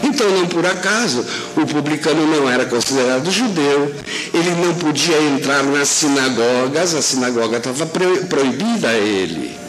Então, 0.03 0.29
não 0.31 0.49
por 0.49 0.67
acaso, 0.67 1.25
o 1.57 1.65
publicano 1.65 2.27
não 2.27 2.51
era 2.51 2.65
considerado 2.65 3.31
judeu, 3.31 3.95
ele 4.35 4.51
não 4.67 4.75
podia 4.75 5.17
entrar 5.23 5.63
nas 5.63 5.89
sinagogas, 5.89 6.95
a 6.95 7.01
sinagoga 7.01 7.59
estava 7.59 7.87
proibida 7.87 8.89
a 8.89 8.95
ele. 8.95 9.63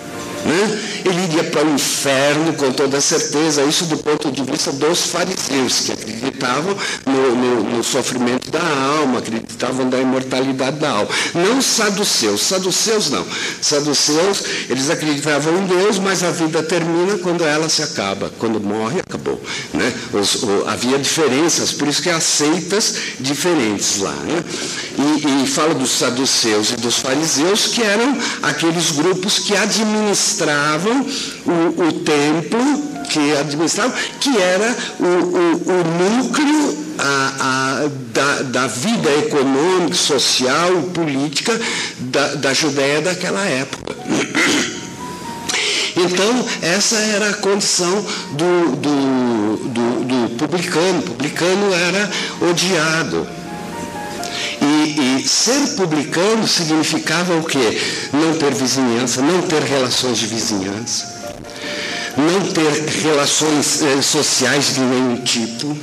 Né? 0.45 0.79
Ele 1.05 1.23
iria 1.23 1.43
para 1.45 1.65
o 1.65 1.73
inferno 1.73 2.53
com 2.53 2.71
toda 2.71 2.99
certeza, 2.99 3.63
isso 3.63 3.85
do 3.85 3.97
ponto 3.97 4.31
de 4.31 4.43
vista 4.43 4.71
dos 4.73 5.05
fariseus, 5.07 5.81
que 5.81 5.91
acreditavam 5.93 6.75
no, 7.05 7.35
no, 7.35 7.77
no 7.77 7.83
sofrimento 7.83 8.42
da 8.53 8.97
alma, 8.99 9.19
acreditavam 9.19 9.89
na 9.89 9.97
imortalidade 9.97 10.77
da 10.77 10.89
alma. 10.89 11.09
Não 11.33 11.61
saduceus, 11.61 12.41
saduceus 12.41 13.09
não. 13.09 13.25
Saduceus, 13.61 14.43
eles 14.69 14.89
acreditavam 14.89 15.57
em 15.57 15.65
Deus, 15.65 15.99
mas 15.99 16.23
a 16.23 16.31
vida 16.31 16.63
termina 16.63 17.17
quando 17.17 17.43
ela 17.43 17.67
se 17.67 17.83
acaba. 17.83 18.31
Quando 18.39 18.61
morre, 18.61 19.01
acabou. 19.01 19.41
Né? 19.73 19.93
Os, 20.13 20.43
o, 20.43 20.65
havia 20.67 20.97
diferenças, 20.97 21.73
por 21.73 21.87
isso 21.87 22.01
que 22.01 22.09
há 22.09 22.21
seitas 22.21 22.95
diferentes 23.19 23.99
lá. 23.99 24.13
Né? 24.13 24.43
E, 24.97 25.43
e 25.43 25.47
fala 25.47 25.73
dos 25.73 25.89
saduceus 25.89 26.71
e 26.71 26.75
dos 26.77 26.99
fariseus, 26.99 27.67
que 27.67 27.81
eram 27.81 28.17
aqueles 28.41 28.91
grupos 28.91 29.39
que 29.39 29.55
administravam 29.57 30.13
administravam 30.13 31.05
o, 31.45 31.87
o 31.87 31.93
templo, 32.03 32.92
que 33.03 33.31
administravam, 33.37 33.93
que 34.19 34.37
era 34.37 34.75
o, 34.99 35.03
o, 35.03 35.61
o 35.71 36.23
núcleo 36.23 36.83
a, 36.97 37.33
a, 37.39 37.89
da, 38.13 38.41
da, 38.43 38.67
vida 38.67 39.09
econômica, 39.17 39.95
social, 39.95 40.71
política 40.93 41.59
da, 41.99 42.35
da 42.35 42.53
Judéia 42.53 43.01
daquela 43.01 43.43
época. 43.45 43.95
Então, 45.95 46.45
essa 46.63 46.95
era 46.95 47.29
a 47.29 47.33
condição 47.33 48.03
do, 48.31 48.75
do, 48.77 49.57
do, 49.69 50.03
do 50.05 50.35
publicano. 50.37 50.99
O 50.99 51.03
publicano 51.03 51.71
era 51.71 52.09
odiado. 52.49 53.27
E, 54.59 55.19
e, 55.19 55.27
ser 55.27 55.75
publicano 55.75 56.47
significava 56.47 57.35
o 57.35 57.43
quê? 57.43 57.79
Não 58.11 58.33
ter 58.33 58.53
vizinhança, 58.53 59.21
não 59.21 59.41
ter 59.43 59.61
relações 59.61 60.17
de 60.17 60.25
vizinhança, 60.25 61.12
não 62.17 62.51
ter 62.51 63.01
relações 63.01 63.81
eh, 63.81 64.01
sociais 64.01 64.75
de 64.75 64.81
nenhum 64.81 65.17
tipo. 65.17 65.77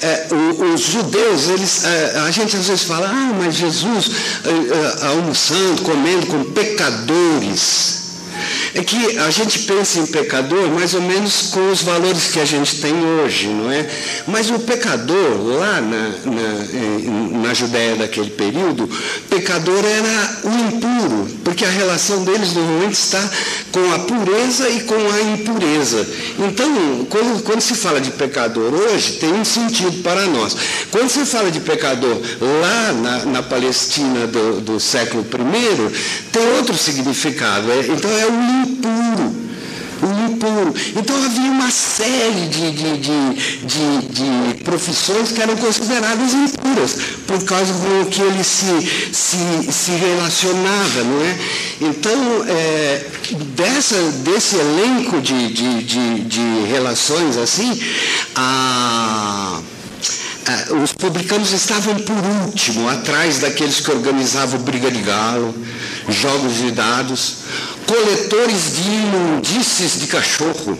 É, 0.00 0.28
os 0.74 0.80
judeus, 0.80 1.48
eles, 1.48 1.84
é, 1.84 2.20
a 2.20 2.30
gente 2.30 2.56
às 2.56 2.66
vezes 2.66 2.84
fala, 2.84 3.08
ah, 3.08 3.34
mas 3.36 3.54
Jesus 3.56 4.10
é, 4.44 5.06
almoçando, 5.06 5.82
comendo 5.82 6.26
com 6.26 6.44
pecadores. 6.52 8.07
É 8.78 8.84
que 8.84 9.18
a 9.18 9.28
gente 9.28 9.58
pensa 9.60 9.98
em 9.98 10.06
pecador 10.06 10.70
mais 10.70 10.94
ou 10.94 11.02
menos 11.02 11.48
com 11.50 11.68
os 11.68 11.82
valores 11.82 12.28
que 12.28 12.38
a 12.38 12.44
gente 12.44 12.76
tem 12.76 12.94
hoje, 12.94 13.48
não 13.48 13.72
é? 13.72 13.84
Mas 14.24 14.50
o 14.50 14.58
pecador, 14.60 15.36
lá 15.58 15.80
na, 15.80 16.08
na, 16.24 17.38
na 17.42 17.54
Judéia 17.54 17.96
daquele 17.96 18.30
período, 18.30 18.88
pecador 19.28 19.84
era 19.84 20.40
o 20.44 20.68
impuro, 20.68 21.28
porque 21.42 21.64
a 21.64 21.70
relação 21.70 22.22
deles 22.22 22.52
normalmente 22.52 22.92
está 22.92 23.28
com 23.72 23.92
a 23.92 23.98
pureza 23.98 24.68
e 24.68 24.80
com 24.82 24.94
a 24.94 25.22
impureza. 25.22 26.06
Então, 26.38 27.04
quando, 27.10 27.42
quando 27.42 27.60
se 27.60 27.74
fala 27.74 28.00
de 28.00 28.12
pecador 28.12 28.72
hoje, 28.72 29.14
tem 29.14 29.32
um 29.32 29.44
sentido 29.44 30.04
para 30.04 30.24
nós. 30.26 30.56
Quando 30.92 31.08
se 31.08 31.26
fala 31.26 31.50
de 31.50 31.58
pecador 31.58 32.16
lá 32.40 32.92
na, 32.92 33.24
na 33.24 33.42
Palestina 33.42 34.28
do, 34.28 34.60
do 34.60 34.78
século 34.78 35.24
I, 35.24 36.28
tem 36.30 36.46
outro 36.56 36.76
significado. 36.78 37.72
É, 37.72 37.80
então, 37.88 38.10
é 38.16 38.26
o 38.26 38.67
impuro. 38.68 39.48
Impuro. 40.00 40.74
Então 40.96 41.24
havia 41.24 41.50
uma 41.50 41.70
série 41.70 42.46
de, 42.48 42.70
de, 42.70 42.98
de, 42.98 43.34
de, 43.66 44.54
de 44.54 44.64
profissões 44.64 45.32
que 45.32 45.42
eram 45.42 45.56
consideradas 45.56 46.32
impuras, 46.34 46.96
por 47.26 47.42
causa 47.44 47.72
com 47.72 48.04
que 48.06 48.22
ele 48.22 48.44
se, 48.44 49.10
se, 49.12 49.72
se 49.72 49.90
relacionava, 49.90 51.02
não 51.02 51.22
é? 51.22 51.38
Então, 51.80 52.44
é, 52.46 53.06
dessa, 53.56 53.96
desse 54.24 54.56
elenco 54.56 55.20
de, 55.20 55.48
de, 55.52 55.82
de, 55.82 56.20
de 56.20 56.66
relações 56.70 57.36
assim, 57.36 57.80
a 58.36 59.60
os 60.82 60.92
publicanos 60.92 61.52
estavam 61.52 61.94
por 61.96 62.16
último, 62.46 62.88
atrás 62.88 63.38
daqueles 63.38 63.80
que 63.80 63.90
organizavam 63.90 64.60
briga 64.60 64.90
de 64.90 65.02
galo, 65.02 65.54
jogos 66.08 66.56
de 66.56 66.70
dados, 66.70 67.36
coletores 67.86 68.76
de 68.76 68.82
imundícies 68.82 70.00
de 70.00 70.06
cachorro 70.06 70.78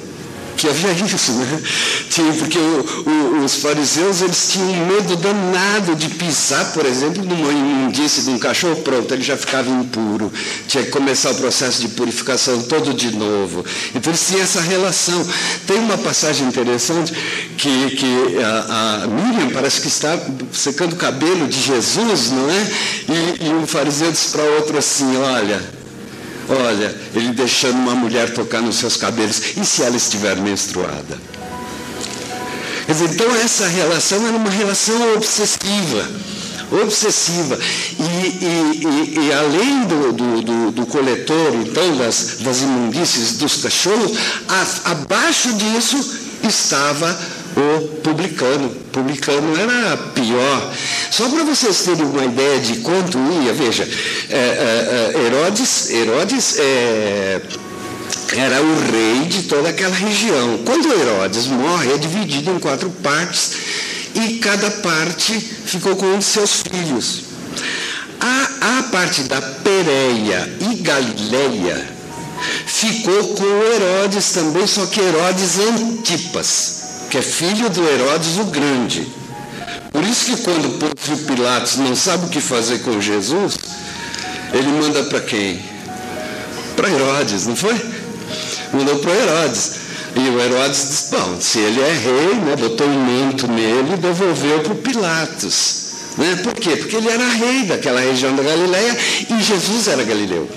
que 0.58 0.68
havia 0.68 0.90
isso, 0.92 1.32
né? 1.32 1.62
Tinha, 2.10 2.32
porque 2.32 2.58
o, 2.58 3.04
o, 3.06 3.44
os 3.44 3.56
fariseus 3.56 4.20
eles 4.20 4.48
tinham 4.50 4.86
medo 4.86 5.16
danado 5.16 5.94
de 5.94 6.08
pisar, 6.08 6.72
por 6.72 6.84
exemplo, 6.84 7.24
numa 7.24 7.52
imundície 7.52 8.24
de 8.24 8.30
um 8.30 8.38
cachorro, 8.38 8.76
pronto, 8.82 9.14
ele 9.14 9.22
já 9.22 9.36
ficava 9.36 9.70
impuro. 9.70 10.32
Tinha 10.66 10.82
que 10.82 10.90
começar 10.90 11.30
o 11.30 11.36
processo 11.36 11.80
de 11.80 11.88
purificação 11.88 12.62
todo 12.62 12.92
de 12.92 13.14
novo. 13.16 13.64
Então 13.94 14.10
eles 14.10 14.26
tinham 14.26 14.42
essa 14.42 14.60
relação. 14.60 15.24
Tem 15.66 15.78
uma 15.78 15.96
passagem 15.96 16.48
interessante 16.48 17.14
que, 17.56 17.90
que 17.90 18.42
a, 18.42 19.04
a 19.04 19.06
Miriam 19.06 19.50
parece 19.50 19.80
que 19.80 19.88
está 19.88 20.18
secando 20.52 20.94
o 20.94 20.96
cabelo 20.96 21.46
de 21.46 21.62
Jesus, 21.62 22.30
não 22.32 22.50
é? 22.50 22.70
E, 23.08 23.46
e 23.46 23.48
um 23.50 23.66
fariseu 23.66 24.10
disse 24.10 24.30
para 24.30 24.42
outro 24.42 24.76
assim, 24.76 25.16
olha, 25.16 25.77
Olha, 26.48 26.94
ele 27.14 27.32
deixando 27.32 27.76
uma 27.76 27.94
mulher 27.94 28.32
tocar 28.32 28.62
nos 28.62 28.76
seus 28.76 28.96
cabelos. 28.96 29.56
E 29.56 29.64
se 29.64 29.82
ela 29.82 29.96
estiver 29.96 30.36
menstruada? 30.36 31.18
Então 32.88 33.34
essa 33.36 33.66
relação 33.68 34.26
era 34.26 34.36
uma 34.36 34.48
relação 34.48 35.14
obsessiva. 35.14 36.08
Obsessiva. 36.82 37.58
E, 37.98 38.02
e, 38.02 39.18
e, 39.18 39.26
e 39.26 39.32
além 39.32 39.84
do, 39.84 40.12
do, 40.12 40.42
do, 40.42 40.70
do, 40.70 40.86
coletor, 40.86 41.54
então, 41.54 41.96
das, 41.96 42.38
das 42.40 42.60
imundícies 42.60 43.36
dos 43.36 43.56
cachorros, 43.56 44.12
a, 44.48 44.90
abaixo 44.92 45.52
disso 45.54 46.18
estava 46.42 47.18
o 47.58 47.88
publicano. 48.02 48.70
Publicano 48.92 49.56
era 49.56 49.96
pior. 49.96 50.72
Só 51.10 51.28
para 51.28 51.44
vocês 51.44 51.82
terem 51.82 52.04
uma 52.04 52.24
ideia 52.24 52.60
de 52.60 52.76
quanto 52.76 53.18
ia, 53.42 53.52
veja, 53.52 53.88
é, 54.30 54.36
é, 54.36 55.12
é 55.14 55.26
Herodes, 55.26 55.90
Herodes 55.90 56.58
é, 56.58 57.40
era 58.36 58.62
o 58.62 58.90
rei 58.90 59.26
de 59.28 59.42
toda 59.44 59.70
aquela 59.70 59.94
região. 59.94 60.60
Quando 60.64 60.92
Herodes 60.92 61.46
morre, 61.46 61.92
é 61.92 61.98
dividido 61.98 62.50
em 62.50 62.58
quatro 62.58 62.90
partes 63.02 63.52
e 64.14 64.34
cada 64.38 64.70
parte 64.70 65.32
ficou 65.34 65.96
com 65.96 66.06
um 66.06 66.18
de 66.18 66.24
seus 66.24 66.62
filhos. 66.62 67.24
A, 68.20 68.78
a 68.78 68.82
parte 68.84 69.22
da 69.22 69.40
Pérea 69.40 70.48
e 70.60 70.74
Galileia 70.76 71.88
ficou 72.66 73.34
com 73.34 73.44
Herodes 73.44 74.30
também, 74.32 74.66
só 74.66 74.86
que 74.86 75.00
Herodes 75.00 75.58
Antipas 75.58 76.77
que 77.10 77.18
é 77.18 77.22
filho 77.22 77.70
do 77.70 77.82
Herodes 77.88 78.38
o 78.38 78.44
Grande. 78.44 79.06
Por 79.92 80.04
isso 80.04 80.26
que 80.26 80.42
quando 80.42 80.78
Pôncio 80.78 81.24
Pilatos 81.24 81.76
não 81.76 81.96
sabe 81.96 82.26
o 82.26 82.28
que 82.28 82.40
fazer 82.40 82.80
com 82.80 83.00
Jesus, 83.00 83.56
ele 84.52 84.68
manda 84.68 85.02
para 85.04 85.20
quem? 85.20 85.60
Para 86.76 86.90
Herodes, 86.90 87.46
não 87.46 87.56
foi? 87.56 87.74
Mandou 88.72 88.98
para 88.98 89.14
Herodes. 89.14 89.72
E 90.16 90.20
o 90.20 90.40
Herodes 90.40 90.88
disse, 90.88 91.10
bom, 91.10 91.40
se 91.40 91.58
ele 91.58 91.80
é 91.80 91.92
rei, 91.92 92.34
né, 92.34 92.56
botou 92.56 92.86
um 92.86 92.98
manto 92.98 93.46
nele 93.48 93.94
e 93.94 93.96
devolveu 93.96 94.60
para 94.60 94.74
Pilatos. 94.74 95.88
Né? 96.16 96.36
Por 96.42 96.54
quê? 96.54 96.76
Porque 96.76 96.96
ele 96.96 97.08
era 97.08 97.26
rei 97.28 97.64
daquela 97.64 98.00
região 98.00 98.34
da 98.34 98.42
Galileia 98.42 98.96
e 99.30 99.42
Jesus 99.42 99.88
era 99.88 100.02
galileu. 100.02 100.48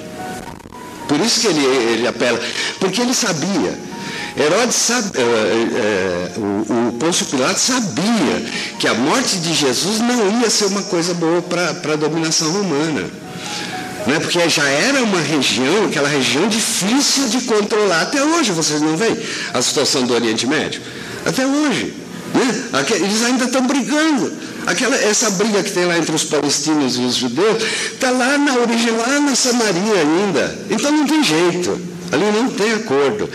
Por 1.07 1.19
isso 1.19 1.41
que 1.41 1.47
ele, 1.47 1.65
ele 1.65 2.07
apela. 2.07 2.39
Porque 2.79 3.01
ele 3.01 3.13
sabia 3.13 3.90
Herodes 4.37 4.75
sabe, 4.75 5.11
é, 5.17 5.21
é, 5.21 6.31
o, 6.37 6.89
o 6.89 6.93
Pôncio 6.93 7.25
Pilatos 7.25 7.61
sabia 7.61 8.45
que 8.79 8.87
a 8.87 8.93
morte 8.93 9.37
de 9.37 9.53
Jesus 9.53 9.99
não 9.99 10.41
ia 10.41 10.49
ser 10.49 10.65
uma 10.65 10.83
coisa 10.83 11.13
boa 11.13 11.41
para 11.41 11.93
a 11.93 11.95
dominação 11.95 12.51
romana. 12.51 13.01
Né? 14.07 14.19
Porque 14.19 14.47
já 14.49 14.67
era 14.67 15.03
uma 15.03 15.19
região, 15.19 15.85
aquela 15.85 16.07
região 16.07 16.47
difícil 16.47 17.27
de 17.27 17.41
controlar 17.41 18.01
até 18.01 18.23
hoje, 18.23 18.51
vocês 18.51 18.81
não 18.81 18.95
veem 18.97 19.17
a 19.53 19.61
situação 19.61 20.03
do 20.03 20.13
Oriente 20.13 20.47
Médio? 20.47 20.81
Até 21.25 21.45
hoje. 21.45 21.93
Né? 22.33 22.85
Eles 22.95 23.23
ainda 23.23 23.45
estão 23.45 23.67
brigando. 23.67 24.31
Aquela, 24.65 24.95
essa 24.95 25.29
briga 25.31 25.61
que 25.63 25.71
tem 25.71 25.85
lá 25.85 25.97
entre 25.97 26.15
os 26.15 26.23
palestinos 26.23 26.95
e 26.95 27.01
os 27.01 27.15
judeus 27.15 27.63
está 27.93 28.11
lá 28.11 28.37
na 28.37 28.55
origem, 28.55 28.91
lá 28.91 29.19
na 29.19 29.35
Samaria 29.35 29.99
ainda. 29.99 30.59
Então 30.69 30.91
não 30.91 31.05
tem 31.05 31.23
jeito. 31.23 31.90
Ali 32.11 32.25
não 32.31 32.49
tem 32.49 32.73
acordo. 32.73 33.29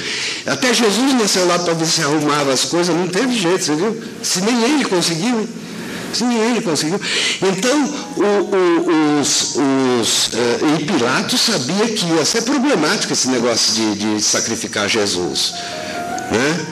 Até 0.46 0.74
Jesus 0.74 1.14
nasceu 1.14 1.46
lá 1.46 1.58
para 1.58 1.74
ver 1.74 1.86
se 1.86 2.02
arrumava 2.02 2.52
as 2.52 2.66
coisas, 2.66 2.94
não 2.94 3.08
teve 3.08 3.34
jeito, 3.34 3.64
você 3.64 3.74
viu? 3.74 4.02
Se 4.22 4.40
nem 4.42 4.62
ele 4.62 4.84
conseguiu. 4.84 5.48
Se 6.12 6.24
nem 6.24 6.38
ele 6.50 6.60
conseguiu. 6.60 7.00
Então, 7.42 7.94
o, 8.16 8.22
o, 8.22 9.20
os, 9.20 9.56
os, 9.56 10.26
uh, 10.28 10.78
e 10.78 10.84
Pilatos 10.84 11.40
sabia 11.40 11.88
que 11.88 12.06
ia 12.06 12.24
ser 12.24 12.42
problemático 12.42 13.12
esse 13.12 13.28
negócio 13.28 13.74
de, 13.74 13.94
de 13.94 14.22
sacrificar 14.22 14.88
Jesus. 14.88 15.52
Né? 16.30 16.66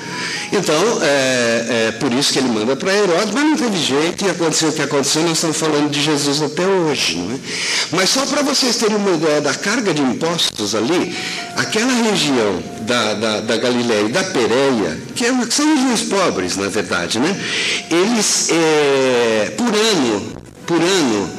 Então, 0.52 1.02
é, 1.02 1.66
é, 1.88 1.92
por 1.92 2.12
isso 2.12 2.32
que 2.32 2.38
ele 2.38 2.48
manda 2.48 2.76
para 2.76 2.92
Herodes, 2.92 3.32
mas 3.32 3.44
não 3.44 3.56
teve 3.56 3.76
jeito, 3.78 4.24
e 4.24 4.30
aconteceu 4.30 4.68
o 4.68 4.72
que 4.72 4.82
aconteceu, 4.82 5.22
nós 5.22 5.32
estamos 5.32 5.56
falando 5.56 5.90
de 5.90 6.02
Jesus 6.02 6.42
até 6.42 6.66
hoje. 6.66 7.16
Não 7.16 7.34
é? 7.34 7.38
Mas 7.92 8.10
só 8.10 8.24
para 8.26 8.42
vocês 8.42 8.76
terem 8.76 8.96
uma 8.96 9.12
ideia 9.12 9.40
da 9.40 9.54
carga 9.54 9.92
de 9.92 10.02
impostos 10.02 10.74
ali, 10.74 11.16
aquela 11.56 11.92
região 11.92 12.62
da, 12.82 13.14
da, 13.14 13.40
da 13.40 13.56
Galileia 13.56 14.06
e 14.06 14.12
da 14.12 14.24
Pereia, 14.24 14.98
que, 15.14 15.24
é, 15.24 15.32
que 15.32 15.54
são 15.54 15.66
regiões 15.74 16.02
pobres, 16.02 16.56
na 16.56 16.68
verdade, 16.68 17.18
né? 17.18 17.36
eles, 17.90 18.48
é, 18.50 19.52
por 19.56 19.68
ano, 19.68 20.32
por 20.66 20.80
ano, 20.80 21.30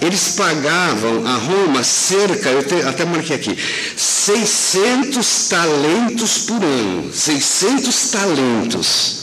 eles 0.00 0.30
pagavam 0.36 1.26
a 1.26 1.36
Roma 1.36 1.82
cerca, 1.82 2.48
eu 2.48 2.88
até 2.88 3.04
marquei 3.04 3.36
aqui, 3.36 3.56
600 3.96 5.48
talentos 5.48 6.38
por 6.38 6.62
ano. 6.62 7.12
600 7.12 8.10
talentos. 8.10 9.20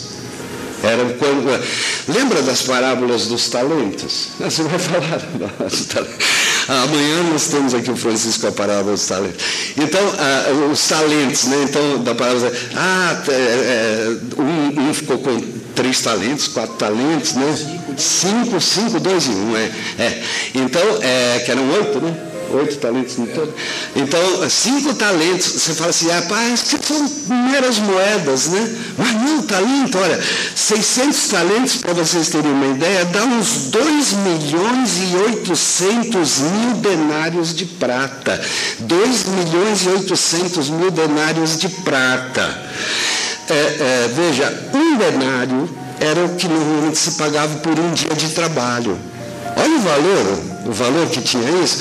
Era 0.83 1.03
quando, 1.15 1.63
lembra 2.07 2.41
das 2.43 2.61
parábolas 2.61 3.25
dos 3.25 3.49
talentos? 3.49 4.29
Você 4.39 4.61
vai 4.63 4.77
falar 4.77 5.17
dos 5.57 5.85
talentos. 5.87 6.27
Amanhã 6.67 7.23
nós 7.31 7.47
temos 7.47 7.73
aqui 7.73 7.89
o 7.89 7.95
Francisco 7.95 8.45
a 8.45 8.51
parábola 8.51 8.91
dos 8.91 9.07
talentos. 9.07 9.43
Então, 9.77 10.01
ah, 10.19 10.69
os 10.71 10.87
talentos, 10.87 11.45
né? 11.45 11.65
Então, 11.67 12.03
da 12.03 12.13
parábola, 12.13 12.51
ah, 12.75 13.23
é, 13.29 13.31
é, 13.31 14.17
um, 14.41 14.89
um 14.89 14.93
ficou 14.93 15.17
com 15.17 15.41
três 15.73 16.01
talentos, 16.01 16.47
quatro 16.49 16.75
talentos, 16.75 17.33
né? 17.33 17.85
Cinco, 17.97 18.61
cinco, 18.61 18.99
dois 18.99 19.25
e 19.25 19.29
um, 19.29 19.57
é. 19.57 19.71
é. 19.99 20.23
Então, 20.53 20.81
é, 21.01 21.39
que 21.39 21.51
eram 21.51 21.67
oito, 21.71 21.99
né? 21.99 22.15
Oito 22.49 22.77
talentos 22.77 23.17
no 23.17 23.27
todo. 23.27 23.53
Então, 23.95 24.49
cinco 24.49 24.93
talentos, 24.93 25.47
você 25.47 25.73
fala 25.73 25.89
assim, 25.89 26.07
rapaz, 26.09 26.61
que 26.61 26.85
são 26.85 27.09
meras 27.51 27.77
moedas, 27.79 28.47
né? 28.47 28.75
Mas 28.97 29.13
não, 29.13 29.41
talento, 29.41 29.97
olha, 29.97 30.19
600 30.55 31.27
talentos, 31.27 31.77
para 31.77 31.93
vocês 31.93 32.29
terem 32.29 32.49
uma 32.49 32.67
ideia, 32.67 33.03
dá 33.05 33.23
uns 33.25 33.69
2 33.69 34.13
milhões 34.13 34.97
e 35.11 35.17
800 35.17 36.39
mil 36.39 36.73
denários 36.75 37.53
de 37.53 37.65
prata. 37.65 38.39
2 38.79 39.25
milhões 39.25 39.83
e 39.83 39.89
800 39.89 40.69
mil 40.69 40.91
denários 40.91 41.57
de 41.57 41.67
prata. 41.67 42.61
É, 43.49 43.53
é, 43.53 44.09
veja, 44.13 44.69
um 44.73 44.97
denário 44.97 45.86
era 45.99 46.25
o 46.25 46.35
que 46.35 46.47
normalmente 46.47 46.97
se 46.97 47.11
pagava 47.11 47.55
por 47.57 47.77
um 47.79 47.93
dia 47.93 48.15
de 48.15 48.29
trabalho. 48.29 48.97
Olha 49.55 49.75
o 49.75 49.79
valor, 49.79 50.39
o 50.67 50.71
valor 50.71 51.07
que 51.07 51.21
tinha 51.21 51.49
isso. 51.63 51.79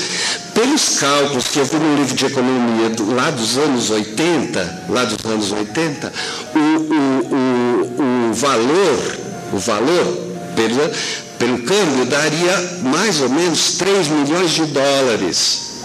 Pelos 0.53 0.97
cálculos 0.97 1.47
que 1.47 1.59
eu 1.59 1.65
vi 1.65 1.75
no 1.75 1.95
livro 1.95 2.15
de 2.15 2.25
economia 2.25 2.89
do, 2.89 3.13
lá 3.13 3.29
dos 3.29 3.57
anos 3.57 3.91
80, 3.91 4.83
lá 4.89 5.03
dos 5.03 5.23
anos 5.31 5.51
80, 5.51 6.13
o, 6.55 6.59
o, 6.59 8.01
o, 8.01 8.29
o 8.31 8.33
valor, 8.33 9.17
o 9.53 9.57
valor 9.57 10.17
pelo, 10.55 10.91
pelo 11.37 11.59
câmbio 11.63 12.05
daria 12.05 12.79
mais 12.81 13.21
ou 13.21 13.29
menos 13.29 13.73
3 13.73 14.07
milhões 14.07 14.51
de 14.51 14.65
dólares. 14.65 15.76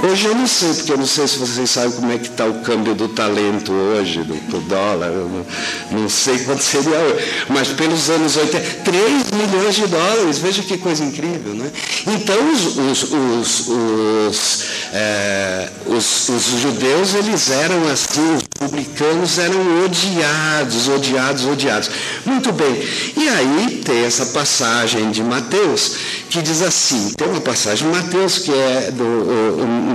Hoje 0.00 0.26
eu 0.26 0.34
não 0.34 0.46
sei, 0.46 0.74
porque 0.74 0.92
eu 0.92 0.98
não 0.98 1.06
sei 1.06 1.26
se 1.26 1.38
vocês 1.38 1.70
sabem 1.70 1.90
como 1.90 2.12
é 2.12 2.18
que 2.18 2.28
está 2.28 2.46
o 2.46 2.60
câmbio 2.60 2.94
do 2.94 3.08
talento 3.08 3.72
hoje, 3.72 4.22
do, 4.22 4.34
do 4.48 4.60
dólar, 4.60 5.10
não, 5.10 5.44
não, 5.90 6.08
sei 6.08 6.38
quanto 6.44 6.62
seria 6.62 6.96
hoje, 7.00 7.44
mas 7.48 7.68
pelos 7.68 8.08
anos 8.08 8.36
80, 8.36 8.84
3 8.84 9.30
milhões 9.32 9.74
de 9.74 9.86
dólares, 9.88 10.38
veja 10.38 10.62
que 10.62 10.78
coisa 10.78 11.04
incrível, 11.04 11.52
né? 11.52 11.68
Então 12.06 12.36
os, 12.52 12.76
os, 12.76 13.12
os, 13.12 13.68
os, 13.68 14.64
é, 14.92 15.68
os, 15.86 16.60
judeus, 16.62 17.14
eles 17.14 17.50
eram 17.50 17.88
assim, 17.88 18.36
os 18.36 18.47
publicanos 18.58 19.38
eram 19.38 19.84
odiados, 19.84 20.88
odiados, 20.88 21.44
odiados. 21.44 21.90
Muito 22.26 22.52
bem, 22.52 22.82
e 23.16 23.28
aí 23.28 23.82
tem 23.84 24.04
essa 24.04 24.26
passagem 24.26 25.10
de 25.10 25.22
Mateus, 25.22 25.96
que 26.28 26.42
diz 26.42 26.60
assim, 26.62 27.12
tem 27.16 27.28
uma 27.28 27.40
passagem 27.40 27.88
de 27.88 27.96
Mateus 27.96 28.38
que 28.38 28.52
é 28.52 28.90
do 28.90 29.04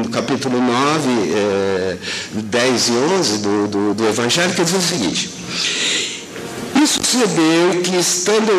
no 0.03 0.09
capítulo 0.09 0.59
9, 0.59 1.09
é, 1.35 1.97
10 2.33 2.87
e 2.87 2.91
11 2.91 3.37
do, 3.39 3.67
do, 3.67 3.93
do 3.93 4.07
Evangelho, 4.07 4.53
que 4.53 4.63
diz 4.63 4.73
o 4.73 4.81
seguinte. 4.81 5.29
E 6.81 6.87
sucedeu 6.87 7.81
que, 7.83 7.95
estando 7.97 8.51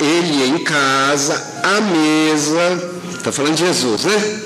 ele 0.00 0.44
em 0.48 0.64
casa, 0.64 1.34
à 1.62 1.80
mesa, 1.80 2.90
está 3.16 3.30
falando 3.30 3.54
de 3.54 3.66
Jesus, 3.66 4.04
né? 4.04 4.40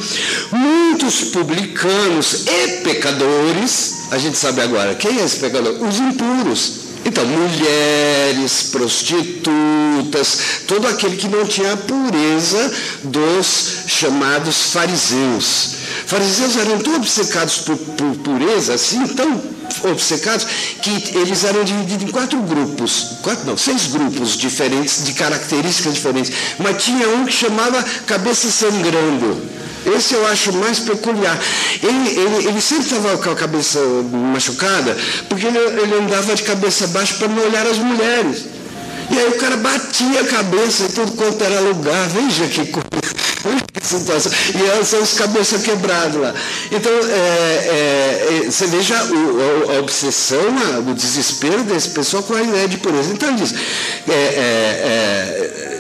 Muitos 0.51 1.25
publicanos 1.25 2.45
e 2.47 2.69
pecadores, 2.83 4.04
a 4.14 4.18
gente 4.18 4.38
sabe 4.38 4.61
agora, 4.61 4.94
quem 4.94 5.18
é 5.18 5.24
esse 5.24 5.40
pecador? 5.40 5.74
Os 5.83 5.98
impuros. 5.98 6.85
Então, 7.05 7.27
mulheres, 7.27 8.70
prostitutas, 8.70 10.38
todo 10.66 10.87
aquele 10.87 11.16
que 11.16 11.29
não 11.29 11.44
tinha 11.44 11.72
a 11.72 11.77
pureza 11.77 12.72
dos 13.03 13.85
chamados 13.88 14.70
fariseus. 14.70 15.74
Fariseus 16.07 16.57
eram 16.57 16.79
tão 16.79 16.94
obcecados 16.96 17.59
por, 17.59 17.77
por 17.77 18.16
pureza, 18.18 18.74
assim, 18.74 19.07
tão 19.09 19.42
obcecados, 19.90 20.46
que 20.81 21.18
eles 21.18 21.44
eram 21.44 21.64
divididos 21.64 22.09
em 22.09 22.11
quatro 22.12 22.38
grupos, 22.40 23.16
quatro 23.20 23.44
não, 23.44 23.57
seis 23.57 23.88
grupos 23.88 24.37
diferentes, 24.37 25.05
de 25.05 25.12
características 25.12 25.94
diferentes. 25.94 26.33
Mas 26.59 26.83
tinha 26.85 27.09
um 27.09 27.27
que 27.27 27.33
chamava 27.33 27.83
cabeça 28.07 28.48
sangrando. 28.48 29.63
Esse 29.87 30.14
eu 30.14 30.27
acho 30.27 30.53
mais 30.55 30.81
peculiar. 30.81 31.38
Ele, 31.83 32.09
ele, 32.09 32.49
ele 32.49 32.61
sempre 32.61 32.85
estava 32.85 33.16
com 33.18 33.31
a 33.31 33.35
cabeça 33.35 33.79
machucada, 34.33 34.97
porque 35.29 35.47
ele, 35.47 35.59
ele 35.59 35.94
andava 36.05 36.35
de 36.35 36.42
cabeça 36.42 36.87
baixa 36.88 37.14
para 37.14 37.29
não 37.29 37.42
olhar 37.44 37.66
as 37.66 37.79
mulheres. 37.79 38.44
E 39.11 39.18
aí 39.18 39.29
o 39.29 39.37
cara 39.37 39.57
batia 39.59 40.20
a 40.20 40.25
cabeça 40.25 40.85
em 40.85 40.88
tudo 40.88 41.12
quanto 41.12 41.42
era 41.42 41.61
lugar. 41.61 42.09
Veja 42.09 42.47
que 42.47 42.66
coisa 42.66 43.14
situação. 43.83 44.33
E 44.55 44.66
elas 44.66 44.88
são 44.88 45.03
os 45.03 45.12
cabeça 45.14 45.59
quebrados 45.59 46.20
lá. 46.20 46.35
Então, 46.73 46.92
é, 46.92 47.05
é, 47.05 48.47
é, 48.47 48.51
você 48.51 48.66
veja 48.66 48.97
a, 48.97 49.77
a, 49.77 49.81
obsessão, 49.81 50.40
o 50.88 50.94
desespero 50.94 51.62
desse 51.64 51.90
pessoal 51.90 52.23
com 52.23 52.35
a 52.35 52.42
ideia 52.42 52.68
de 52.68 52.79
pureza. 52.79 53.12
Então, 53.12 53.29
ele 53.29 53.38
diz, 53.38 53.55
é, 54.09 54.12
é, 54.12 55.70
é 55.70 55.74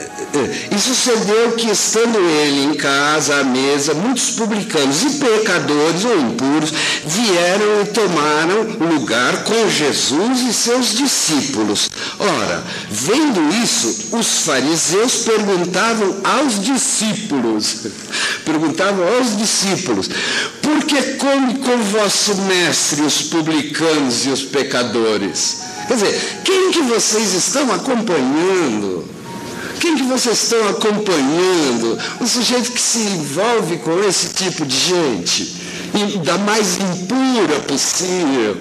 e 0.70 0.78
sucedeu 0.78 1.52
que, 1.52 1.70
estando 1.70 2.18
ele 2.18 2.64
em 2.64 2.74
casa, 2.74 3.36
à 3.36 3.44
mesa, 3.44 3.94
muitos 3.94 4.30
publicanos 4.30 5.02
e 5.02 5.10
pecadores 5.10 6.04
ou 6.04 6.20
impuros 6.20 6.72
vieram 7.06 7.82
e 7.82 7.86
tomaram 7.86 8.94
lugar 8.94 9.44
com 9.44 9.68
Jesus 9.68 10.40
e 10.40 10.52
seus 10.52 10.94
discípulos. 10.96 11.88
Ora, 12.18 12.64
vendo 12.90 13.54
isso, 13.62 14.16
os 14.16 14.40
fariseus 14.40 15.24
perguntavam 15.24 16.16
aos 16.24 16.62
discípulos, 16.62 17.86
perguntavam 18.44 19.06
aos 19.16 19.36
discípulos, 19.36 20.08
por 20.62 20.84
que 20.84 21.02
come 21.14 21.58
com 21.58 21.78
vosso 21.78 22.34
mestre 22.42 23.02
os 23.02 23.22
publicanos 23.22 24.26
e 24.26 24.30
os 24.30 24.42
pecadores? 24.42 25.62
Quer 25.86 25.94
dizer, 25.94 26.40
quem 26.44 26.70
que 26.70 26.80
vocês 26.82 27.34
estão 27.34 27.72
acompanhando? 27.72 29.13
Quem 29.80 29.96
que 29.96 30.02
vocês 30.04 30.42
estão 30.42 30.68
acompanhando? 30.68 31.98
Um 32.20 32.26
sujeito 32.26 32.72
que 32.72 32.80
se 32.80 32.98
envolve 32.98 33.78
com 33.78 34.02
esse 34.04 34.28
tipo 34.28 34.64
de 34.64 34.76
gente, 34.76 35.56
da 36.24 36.38
mais 36.38 36.76
impura 36.76 37.60
possível. 37.60 38.56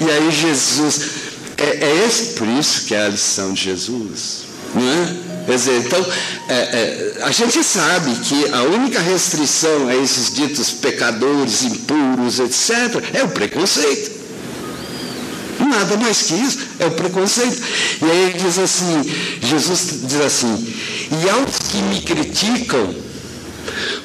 E 0.00 0.10
aí 0.10 0.30
Jesus, 0.30 1.10
é, 1.56 1.84
é 1.84 2.06
esse 2.06 2.34
por 2.34 2.48
isso 2.48 2.86
que 2.86 2.94
é 2.94 3.06
a 3.06 3.08
lição 3.08 3.52
de 3.52 3.64
Jesus, 3.64 4.44
não 4.74 4.82
é? 4.82 5.30
Quer 5.46 5.56
dizer, 5.56 5.78
então, 5.78 6.06
é, 6.48 6.54
é, 6.54 7.14
a 7.22 7.30
gente 7.32 7.64
sabe 7.64 8.14
que 8.20 8.52
a 8.52 8.62
única 8.62 9.00
restrição 9.00 9.88
a 9.88 9.96
esses 9.96 10.32
ditos 10.32 10.70
pecadores, 10.70 11.62
impuros, 11.62 12.38
etc., 12.38 13.02
é 13.12 13.24
o 13.24 13.28
preconceito. 13.28 14.19
Nada 15.70 15.96
mais 15.96 16.22
que 16.22 16.34
isso, 16.34 16.58
é 16.80 16.86
o 16.86 16.90
preconceito. 16.90 17.62
E 18.02 18.04
aí 18.04 18.18
ele 18.30 18.38
diz 18.38 18.58
assim, 18.58 19.02
Jesus 19.40 20.00
diz 20.02 20.20
assim, 20.20 20.74
e 21.22 21.30
aos 21.30 21.58
que 21.70 21.76
me 21.82 22.00
criticam, 22.02 22.94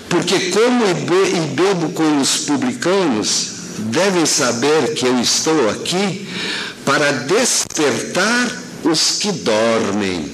Porque 0.10 0.51
como 0.51 0.86
e 0.86 1.39
bebo 1.56 1.89
com 1.89 2.21
os 2.21 2.38
publicanos, 2.45 3.47
devem 3.80 4.25
saber 4.25 4.93
que 4.93 5.06
eu 5.06 5.19
estou 5.19 5.69
aqui 5.69 6.28
para 6.86 7.12
despertar 7.12 8.63
os 8.84 9.17
que 9.19 9.32
dormem, 9.32 10.32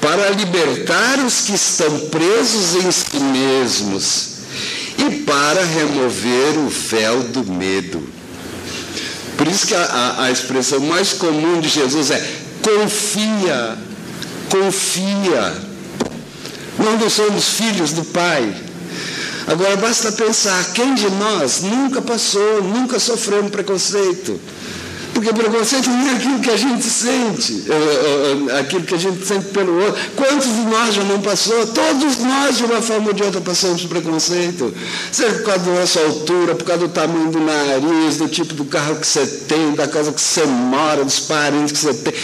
para 0.00 0.30
libertar 0.30 1.18
os 1.26 1.42
que 1.42 1.54
estão 1.54 1.98
presos 2.08 2.84
em 2.84 2.90
si 2.90 3.18
mesmos 3.18 4.28
e 4.96 5.16
para 5.22 5.64
remover 5.64 6.58
o 6.58 6.68
véu 6.68 7.22
do 7.24 7.52
medo. 7.52 8.19
Por 9.40 9.48
isso 9.48 9.68
que 9.68 9.74
a, 9.74 10.16
a, 10.18 10.30
expressão 10.30 10.80
mais 10.80 11.14
comum 11.14 11.62
de 11.62 11.68
Jesus 11.70 12.10
é 12.10 12.22
confia, 12.62 13.78
confia. 14.50 15.54
Nós 16.78 17.00
não 17.00 17.08
somos 17.08 17.48
filhos 17.48 17.92
do 17.94 18.04
Pai. 18.04 18.54
Agora 19.46 19.78
basta 19.78 20.12
pensar, 20.12 20.62
quem 20.74 20.94
de 20.94 21.08
nós 21.08 21.62
nunca 21.62 22.02
passou, 22.02 22.62
nunca 22.62 23.00
sofreu 23.00 23.42
um 23.42 23.48
preconceito? 23.48 24.38
Porque 25.20 25.34
preconceito 25.34 25.90
é 25.90 26.16
aquilo 26.16 26.40
que 26.40 26.50
a 26.50 26.56
gente 26.56 26.82
sente, 26.82 27.64
é, 27.68 28.52
é, 28.54 28.60
aquilo 28.60 28.84
que 28.84 28.94
a 28.94 28.98
gente 28.98 29.26
sente 29.26 29.48
pelo 29.48 29.78
outro. 29.84 30.00
Quantos 30.16 30.46
de 30.46 30.62
nós 30.62 30.94
já 30.94 31.04
não 31.04 31.20
passou? 31.20 31.66
Todos 31.66 32.16
nós, 32.20 32.56
de 32.56 32.64
uma 32.64 32.80
forma 32.80 33.08
ou 33.08 33.12
de 33.12 33.22
outra, 33.22 33.38
passamos 33.42 33.84
preconceito. 33.84 34.72
Seja 35.12 35.34
por 35.34 35.44
causa 35.44 35.64
da 35.66 35.80
nossa 35.80 36.00
altura, 36.00 36.54
por 36.54 36.64
causa 36.64 36.88
do 36.88 36.88
tamanho 36.88 37.30
do 37.30 37.38
nariz, 37.38 38.16
do 38.16 38.28
tipo 38.28 38.54
do 38.54 38.64
carro 38.64 38.96
que 38.96 39.06
você 39.06 39.26
tem, 39.46 39.74
da 39.74 39.86
casa 39.86 40.10
que 40.10 40.22
você 40.22 40.46
mora, 40.46 41.04
dos 41.04 41.20
parentes 41.20 41.72
que 41.72 41.78
você 41.78 41.92
tem. 41.92 42.14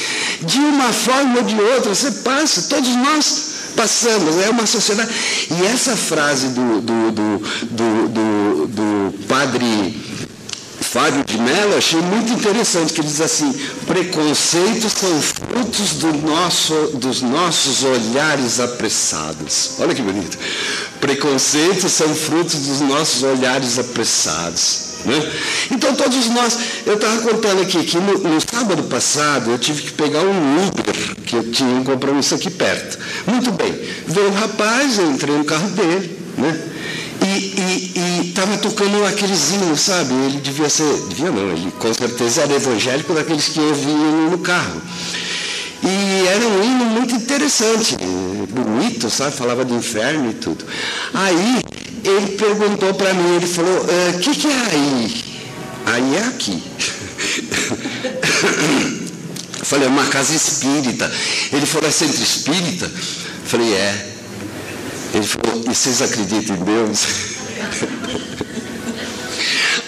De 0.41 0.59
uma 0.59 0.91
forma 0.91 1.41
ou 1.41 1.45
de 1.45 1.61
outra, 1.61 1.95
você 1.95 2.11
passa, 2.11 2.63
todos 2.63 2.97
nós 2.97 3.57
passamos, 3.77 4.39
é 4.39 4.49
uma 4.49 4.65
sociedade. 4.65 5.11
E 5.51 5.67
essa 5.67 5.95
frase 5.95 6.49
do, 6.49 6.81
do, 6.81 7.13
do, 7.13 8.09
do, 8.09 8.67
do 8.69 9.27
padre 9.29 10.06
Fábio 10.97 11.25
de 11.25 11.37
Mello, 11.37 11.77
achei 11.77 12.01
muito 12.01 12.33
interessante, 12.33 12.95
que 12.95 13.03
ele 13.03 13.09
diz 13.09 13.21
assim, 13.21 13.53
preconceitos 13.87 14.95
são 14.95 15.21
frutos 15.21 15.93
do 15.97 16.11
nosso, 16.27 16.75
dos 16.95 17.21
nossos 17.21 17.85
olhares 17.85 18.61
apressados. 18.61 19.73
Olha 19.79 19.95
que 19.95 20.01
bonito. 20.01 20.39
Preconceitos 20.99 21.93
são 21.93 22.09
frutos 22.15 22.61
dos 22.61 22.81
nossos 22.81 23.23
olhares 23.25 23.79
apressados. 23.79 24.87
Né? 25.05 25.33
Então 25.71 25.95
todos 25.95 26.29
nós, 26.29 26.59
eu 26.87 26.95
estava 26.95 27.21
contando 27.21 27.61
aqui 27.61 27.85
que 27.85 27.99
no, 27.99 28.17
no, 28.17 28.41
sábado 28.41 28.83
passado 28.85 29.51
eu 29.51 29.59
tive 29.59 29.83
que 29.83 29.93
pegar 29.93 30.23
um 30.23 30.67
Uber, 30.67 31.17
que 31.27 31.37
eu 31.37 31.53
tinha 31.53 31.77
um 31.77 31.85
compromisso 31.85 32.35
aqui 32.35 32.49
perto. 32.49 32.99
Muito 33.27 33.53
bem, 33.53 33.71
veio 34.07 34.29
um 34.29 34.35
rapaz, 34.35 34.99
eu 34.99 35.11
entrei 35.11 35.37
no 35.37 35.45
carro 35.45 35.69
dele, 35.69 36.19
né? 36.39 36.76
E 37.23 38.29
estava 38.29 38.57
tocando 38.59 39.05
aqueles 39.05 39.53
hinos, 39.53 39.81
sabe? 39.81 40.13
Ele 40.13 40.41
devia 40.41 40.69
ser, 40.69 40.93
devia 41.09 41.31
não, 41.31 41.51
ele 41.51 41.71
com 41.79 41.93
certeza 41.93 42.43
era 42.43 42.55
evangélico 42.55 43.15
daqueles 43.15 43.49
que 43.49 43.61
ouviam 43.61 44.31
no 44.31 44.39
carro. 44.39 44.81
E 45.83 46.27
era 46.27 46.47
um 46.47 46.65
hino 46.65 46.85
muito 46.87 47.15
interessante, 47.15 47.97
bonito, 48.51 49.09
sabe? 49.09 49.37
Falava 49.37 49.65
de 49.65 49.73
inferno 49.73 50.31
e 50.31 50.35
tudo. 50.35 50.65
Aí 51.15 51.61
ele 52.05 52.37
perguntou 52.37 52.93
para 52.95 53.15
mim, 53.15 53.37
ele 53.37 53.47
falou, 53.47 53.85
o 53.85 53.91
é, 53.91 54.13
que, 54.19 54.35
que 54.35 54.49
é 54.49 54.67
aí? 54.73 55.25
Aí 55.87 56.17
é 56.17 56.25
aqui. 56.25 56.63
Eu 59.59 59.65
falei, 59.65 59.87
é 59.87 59.91
uma 59.91 60.05
casa 60.07 60.35
espírita. 60.35 61.11
Ele 61.53 61.67
falou, 61.67 61.89
é 61.89 61.93
centro 61.93 62.23
espírita? 62.23 62.87
Eu 62.87 63.47
falei, 63.47 63.73
é. 63.73 64.16
Ele 65.17 65.27
falou, 65.27 65.63
e 65.65 65.75
vocês 65.75 66.03
acreditam 66.03 66.55
em 66.57 66.63
Deus? 66.63 67.07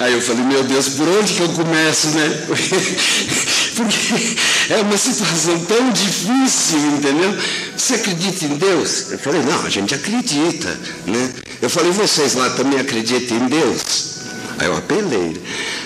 Aí 0.01 0.15
eu 0.15 0.23
falei, 0.23 0.43
meu 0.45 0.65
Deus, 0.65 0.89
por 0.91 1.07
onde 1.07 1.35
que 1.35 1.41
eu 1.41 1.49
começo, 1.51 2.07
né? 2.09 2.47
Porque 3.77 4.39
é 4.71 4.79
uma 4.79 4.97
situação 4.97 5.63
tão 5.67 5.91
difícil, 5.91 6.79
entendeu? 6.97 7.37
Você 7.77 7.97
acredita 7.97 8.47
em 8.47 8.57
Deus? 8.57 9.13
Eu 9.13 9.19
falei, 9.19 9.43
não, 9.43 9.67
a 9.67 9.69
gente 9.69 9.95
acredita, 9.95 10.69
né? 11.07 11.31
Eu 11.61 11.69
falei, 11.69 11.93
vocês 11.93 12.33
lá 12.33 12.49
também 12.51 12.81
acreditam 12.81 13.37
em 13.37 13.49
Deus? 13.49 14.18
Aí 14.59 14.67
eu 14.67 14.77
apelei. 14.77 15.41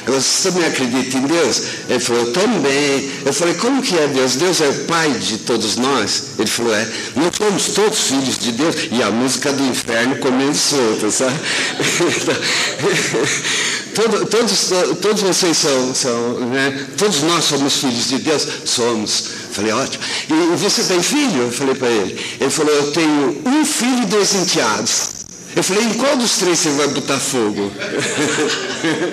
Você 0.06 0.50
também 0.50 0.66
acredita 0.66 1.16
em 1.16 1.22
Deus? 1.22 1.62
Ele 1.88 2.00
falou, 2.00 2.26
eu 2.26 2.32
também. 2.32 3.10
Eu 3.24 3.32
falei, 3.32 3.54
como 3.54 3.82
que 3.82 3.96
é 3.96 4.08
Deus? 4.08 4.36
Deus 4.36 4.60
é 4.60 4.68
o 4.68 4.74
Pai 4.84 5.10
de 5.10 5.38
todos 5.38 5.76
nós? 5.76 6.24
Ele 6.38 6.48
falou, 6.48 6.74
é. 6.74 6.88
Nós 7.14 7.36
somos 7.36 7.66
todos 7.68 7.98
filhos 8.08 8.38
de 8.38 8.52
Deus. 8.52 8.74
E 8.90 9.02
a 9.02 9.10
música 9.10 9.52
do 9.52 9.64
inferno 9.64 10.16
comendo 10.16 10.56
solta, 10.56 11.10
sabe? 11.10 11.38
Todo, 13.94 14.24
todos, 14.24 14.70
todos 15.02 15.22
vocês 15.22 15.58
são, 15.58 15.94
são 15.94 16.40
né? 16.48 16.86
todos 16.96 17.20
nós 17.24 17.44
somos 17.44 17.76
filhos 17.76 18.08
de 18.08 18.20
Deus? 18.20 18.48
Somos. 18.64 19.24
Falei, 19.52 19.70
ótimo. 19.72 20.02
E 20.30 20.56
você 20.56 20.82
tem 20.84 21.02
filho? 21.02 21.42
Eu 21.42 21.52
falei 21.52 21.74
para 21.74 21.88
ele. 21.88 22.18
Ele 22.40 22.50
falou, 22.50 22.72
eu 22.72 22.90
tenho 22.92 23.42
um 23.44 23.64
filho 23.66 24.04
e 24.04 24.06
dois 24.06 24.34
enteados. 24.34 25.11
Eu 25.54 25.62
falei, 25.62 25.84
em 25.84 25.94
qual 25.94 26.16
dos 26.16 26.38
três 26.38 26.58
você 26.58 26.70
vai 26.70 26.88
botar 26.88 27.18
fogo? 27.18 27.70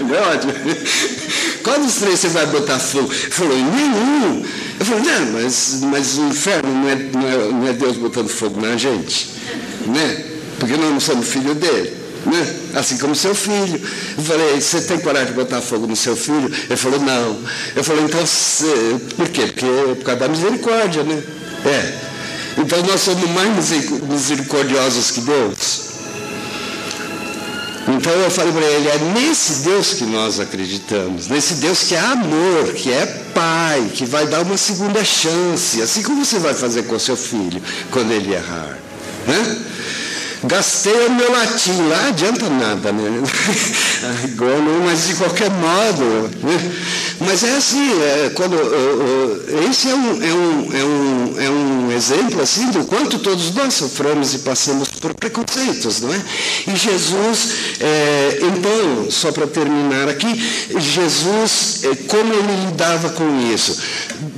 Não 0.08 0.16
é 0.16 0.22
ótimo. 0.22 0.54
Qual 1.64 1.80
dos 1.80 1.96
três 1.96 2.20
você 2.20 2.30
vai 2.30 2.46
botar 2.48 2.80
fogo? 2.80 3.12
Ele 3.12 3.32
falou, 3.32 3.58
em 3.58 3.66
nenhum. 3.66 4.46
Eu 4.80 4.86
falei, 4.86 5.04
não, 5.04 5.32
mas, 5.34 5.80
mas 5.82 6.18
o 6.18 6.28
inferno 6.30 6.72
não 6.72 6.90
é, 6.90 6.96
não, 6.96 7.28
é, 7.28 7.52
não 7.52 7.68
é 7.68 7.74
Deus 7.74 7.98
botando 7.98 8.30
fogo 8.30 8.62
na 8.62 8.78
gente. 8.78 9.30
Né? 9.86 10.26
Porque 10.58 10.78
nós 10.78 10.92
não 10.92 11.00
somos 11.00 11.28
filho 11.28 11.54
dele. 11.54 11.94
Né? 12.26 12.56
Assim 12.76 12.98
como 12.98 13.14
seu 13.16 13.36
filho. 13.36 13.82
Eu 14.18 14.24
falei, 14.24 14.62
você 14.62 14.82
tem 14.82 15.00
coragem 15.00 15.28
de 15.28 15.34
botar 15.34 15.60
fogo 15.60 15.88
no 15.88 15.96
seu 15.96 16.16
filho? 16.16 16.50
Ele 16.70 16.78
falou, 16.78 17.00
não. 17.02 17.38
Eu 17.76 17.84
falei, 17.84 18.06
então, 18.06 18.24
por 19.18 19.28
quê? 19.28 19.48
Porque 19.48 19.66
é 19.66 19.96
por 19.96 20.04
causa 20.06 20.20
da 20.22 20.28
misericórdia, 20.30 21.04
né? 21.04 21.22
É. 21.66 22.10
Então 22.58 22.82
nós 22.84 23.02
somos 23.02 23.30
mais 23.32 23.50
misericordiosos 24.10 25.12
que 25.12 25.22
Deus. 25.22 25.89
Então 27.96 28.14
eu 28.14 28.30
falei 28.30 28.52
para 28.52 28.66
ele, 28.66 28.88
é 28.88 28.98
nesse 29.16 29.64
Deus 29.64 29.94
que 29.94 30.04
nós 30.04 30.40
acreditamos, 30.40 31.28
nesse 31.28 31.56
Deus 31.56 31.84
que 31.84 31.96
é 31.96 32.00
amor, 32.00 32.74
que 32.76 32.92
é 32.92 33.06
pai, 33.34 33.90
que 33.94 34.06
vai 34.06 34.28
dar 34.28 34.42
uma 34.42 34.58
segunda 34.58 35.04
chance, 35.04 35.82
assim 35.82 36.04
como 36.04 36.24
você 36.24 36.38
vai 36.38 36.54
fazer 36.54 36.84
com 36.84 37.00
seu 37.00 37.18
filho 37.18 37.62
quando 37.90 38.12
ele 38.12 38.34
errar. 38.34 38.78
Né? 39.26 39.58
Gastei 40.44 41.08
o 41.08 41.12
meu 41.12 41.32
latim 41.32 41.90
lá, 41.90 42.08
adianta 42.08 42.50
nada, 42.50 42.92
né? 42.94 43.22
Mas 44.86 45.08
de 45.08 45.16
qualquer 45.16 45.50
modo. 45.52 46.30
Né? 46.42 46.76
Mas 47.20 47.44
é 47.44 47.58
assim, 47.58 48.02
é, 48.02 48.32
quando, 48.34 48.56
esse 49.70 49.90
é 49.90 49.96
um, 49.96 50.24
é, 50.24 50.34
um, 50.34 50.74
é, 50.74 50.84
um, 50.86 51.42
é 51.42 51.50
um 51.50 51.92
exemplo 51.92 52.42
assim 52.42 52.72
do 52.72 52.86
quanto 52.86 53.20
todos 53.20 53.54
nós 53.54 53.74
sofremos 53.74 54.34
e 54.34 54.40
passamos 54.40 54.88
por 54.88 55.14
preconceitos, 55.14 56.00
não 56.00 56.14
é? 56.14 56.22
E 56.68 56.76
Jesus, 56.78 57.50
é, 57.82 58.40
então, 58.42 59.12
só 59.12 59.34
para 59.34 59.46
terminar 59.48 60.08
aqui, 60.08 60.28
Jesus, 60.80 61.82
é, 61.84 61.96
como 62.08 62.34
ele 62.34 62.66
lidava 62.68 63.10
com 63.10 63.54
isso? 63.54 63.78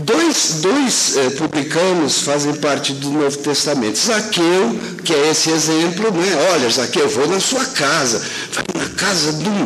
Dois, 0.04 0.62
dois 0.62 1.18
é, 1.18 1.30
publicanos 1.32 2.22
fazem 2.22 2.54
parte 2.56 2.94
do 2.94 3.10
Novo 3.10 3.38
Testamento. 3.38 3.98
Zaqueu, 3.98 4.80
que 5.04 5.14
é 5.14 5.30
esse 5.30 5.50
exemplo, 5.50 6.12
né? 6.12 6.50
olha, 6.54 6.70
Zaqueu, 6.70 7.08
vou 7.10 7.28
na 7.28 7.40
sua 7.40 7.64
casa, 7.66 8.22
vai 8.54 8.64
na 8.82 8.90
casa 8.96 9.34
de 9.34 9.50
um, 9.50 9.66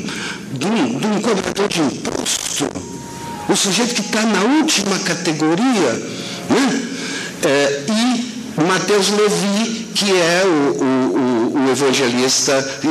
de 0.52 0.65
um, 0.65 1.00
de 1.00 1.08
um 1.08 1.21
cobrador 1.21 1.67
de 1.67 1.80
imposto, 1.80 2.67
o 3.48 3.56
sujeito 3.56 3.95
que 3.95 4.02
está 4.02 4.24
na 4.24 4.43
última 4.43 4.98
categoria, 5.00 5.91
né? 6.50 6.82
É, 7.43 7.84
e 7.88 8.62
Mateus 8.63 9.10
Levi, 9.10 9.88
que 9.93 10.12
é 10.12 10.43
o, 10.45 10.84
o, 10.84 11.04
o, 11.65 11.71
evangelista 11.71 12.82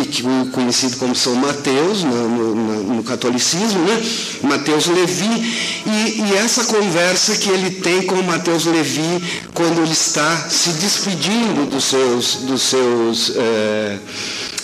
conhecido 0.53 0.97
como 0.97 1.15
São 1.15 1.35
Mateus 1.35 2.03
no, 2.05 2.29
no, 2.29 2.95
no 2.95 3.03
catolicismo, 3.03 3.81
né? 3.81 4.03
Mateus 4.43 4.87
Levi, 4.87 5.83
e, 5.87 6.21
e, 6.23 6.35
essa 6.37 6.65
conversa 6.65 7.37
que 7.37 7.49
ele 7.49 7.71
tem 7.71 8.03
com 8.03 8.17
Mateus 8.23 8.67
Levi 8.67 9.43
quando 9.53 9.83
ele 9.83 9.93
está 9.93 10.49
se 10.49 10.71
despedindo 10.71 11.67
dos 11.67 11.85
seus, 11.85 12.35
dos 12.37 12.63
seus 12.63 13.33
é, 13.37 13.99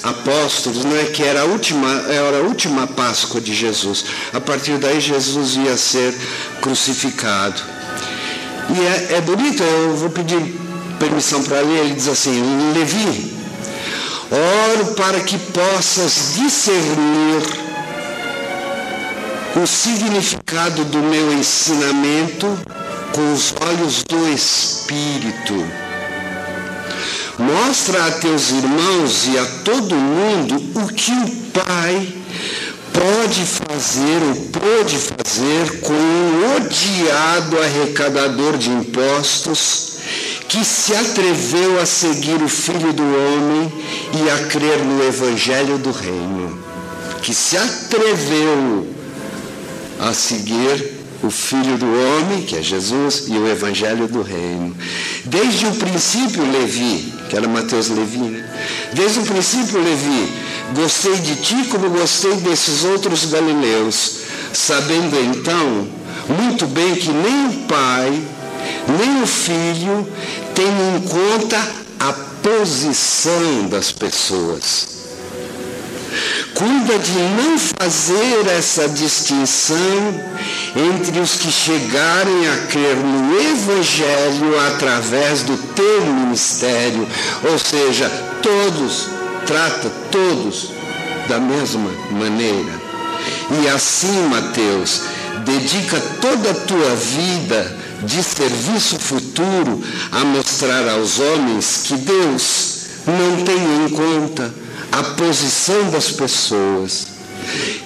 apóstolos, 0.02 0.84
né? 0.84 1.04
que 1.12 1.22
era 1.22 1.42
a, 1.42 1.44
última, 1.44 1.88
era 2.08 2.38
a 2.38 2.42
última 2.42 2.86
Páscoa 2.86 3.40
de 3.40 3.54
Jesus. 3.54 4.04
A 4.32 4.40
partir 4.40 4.78
daí 4.78 5.00
Jesus 5.00 5.56
ia 5.56 5.76
ser 5.76 6.14
crucificado. 6.60 7.60
E 8.70 8.80
é, 8.80 9.16
é 9.18 9.20
bonito, 9.20 9.62
eu 9.62 9.96
vou 9.96 10.10
pedir 10.10 10.54
permissão 10.98 11.42
para 11.42 11.60
ler, 11.60 11.84
ele 11.84 11.94
diz 11.94 12.08
assim, 12.08 12.42
Levi, 12.74 13.39
oro 14.30 14.94
para 14.94 15.20
que 15.20 15.36
possas 15.38 16.34
discernir 16.36 17.42
o 19.60 19.66
significado 19.66 20.84
do 20.84 20.98
meu 20.98 21.32
ensinamento 21.32 22.46
com 23.12 23.32
os 23.32 23.52
olhos 23.60 24.04
do 24.04 24.32
Espírito. 24.32 25.66
Mostra 27.38 28.06
a 28.06 28.12
teus 28.12 28.50
irmãos 28.50 29.26
e 29.26 29.38
a 29.38 29.46
todo 29.64 29.94
mundo 29.96 30.56
o 30.76 30.86
que 30.92 31.10
o 31.10 31.30
Pai 31.52 32.14
pode 32.92 33.44
fazer 33.44 34.22
ou 34.28 34.34
pôde 34.50 34.96
fazer 34.96 35.80
com 35.80 35.92
um 35.92 36.56
odiado 36.56 37.58
arrecadador 37.58 38.56
de 38.58 38.70
impostos 38.70 39.89
que 40.50 40.64
se 40.64 40.92
atreveu 40.96 41.80
a 41.80 41.86
seguir 41.86 42.42
o 42.42 42.48
Filho 42.48 42.92
do 42.92 43.04
Homem 43.04 43.72
e 44.20 44.30
a 44.30 44.48
crer 44.48 44.84
no 44.84 45.00
Evangelho 45.00 45.78
do 45.78 45.92
Reino. 45.92 46.58
Que 47.22 47.32
se 47.32 47.56
atreveu 47.56 48.88
a 50.00 50.12
seguir 50.12 50.98
o 51.22 51.30
Filho 51.30 51.78
do 51.78 51.86
Homem, 51.86 52.42
que 52.42 52.56
é 52.56 52.62
Jesus, 52.62 53.26
e 53.28 53.38
o 53.38 53.46
Evangelho 53.46 54.08
do 54.08 54.22
Reino. 54.22 54.76
Desde 55.24 55.66
o 55.66 55.74
princípio, 55.76 56.42
Levi, 56.50 57.14
que 57.28 57.36
era 57.36 57.46
Mateus 57.46 57.88
Levi, 57.88 58.18
né? 58.18 58.44
desde 58.92 59.20
o 59.20 59.22
princípio, 59.22 59.80
Levi, 59.80 60.32
gostei 60.74 61.14
de 61.14 61.36
ti 61.36 61.64
como 61.70 61.90
gostei 61.90 62.34
desses 62.38 62.82
outros 62.82 63.26
galileus, 63.26 64.22
sabendo 64.52 65.16
então 65.16 65.86
muito 66.28 66.66
bem 66.66 66.96
que 66.96 67.10
nem 67.10 67.46
o 67.50 67.66
Pai, 67.68 68.20
nem 68.98 69.22
o 69.22 69.26
Filho 69.26 70.06
têm 70.54 70.96
em 70.96 71.00
conta 71.08 71.58
a 71.98 72.12
posição 72.42 73.68
das 73.68 73.92
pessoas 73.92 75.00
Cuida 76.54 76.98
de 76.98 77.12
não 77.12 77.58
fazer 77.58 78.46
essa 78.58 78.88
distinção 78.88 79.76
entre 80.76 81.20
os 81.20 81.36
que 81.36 81.50
chegarem 81.50 82.48
a 82.48 82.56
crer 82.66 82.96
no 82.96 83.40
Evangelho 83.40 84.60
através 84.66 85.42
do 85.42 85.56
teu 85.74 86.04
ministério, 86.04 87.06
ou 87.48 87.58
seja, 87.58 88.10
todos, 88.42 89.06
trata 89.46 89.90
todos 90.10 90.72
da 91.28 91.38
mesma 91.38 91.90
maneira. 92.10 92.72
E 93.62 93.68
assim, 93.68 94.28
Mateus, 94.28 95.02
dedica 95.44 96.00
toda 96.20 96.50
a 96.50 96.54
tua 96.54 96.94
vida 96.96 97.79
de 98.02 98.22
serviço 98.22 98.98
futuro 98.98 99.82
a 100.12 100.24
mostrar 100.24 100.88
aos 100.88 101.18
homens 101.18 101.82
que 101.86 101.96
Deus 101.96 102.80
não 103.06 103.44
tem 103.44 103.84
em 103.84 103.88
conta 103.90 104.52
a 104.92 105.02
posição 105.14 105.90
das 105.90 106.10
pessoas, 106.10 107.06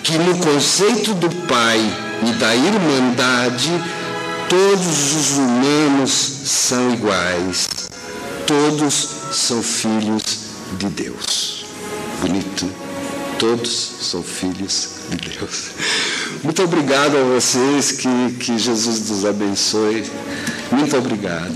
que 0.03 0.17
no 0.19 0.39
conceito 0.39 1.15
do 1.15 1.29
Pai 1.47 1.81
e 2.27 2.33
da 2.33 2.55
Irmandade, 2.55 3.71
todos 4.49 5.15
os 5.15 5.39
humanos 5.39 6.11
são 6.11 6.93
iguais, 6.93 7.69
todos 8.47 9.09
são 9.33 9.63
filhos 9.63 10.23
de 10.79 10.87
Deus. 10.87 11.67
Bonito. 12.21 12.84
Todos 13.39 13.71
são 14.01 14.23
filhos 14.23 14.89
de 15.11 15.31
Deus. 15.31 15.71
Muito 16.43 16.63
obrigado 16.63 17.17
a 17.17 17.23
vocês, 17.35 17.93
que, 17.93 18.33
que 18.39 18.59
Jesus 18.59 19.09
nos 19.09 19.25
abençoe. 19.25 20.05
Muito 20.71 20.97
obrigado. 20.97 21.55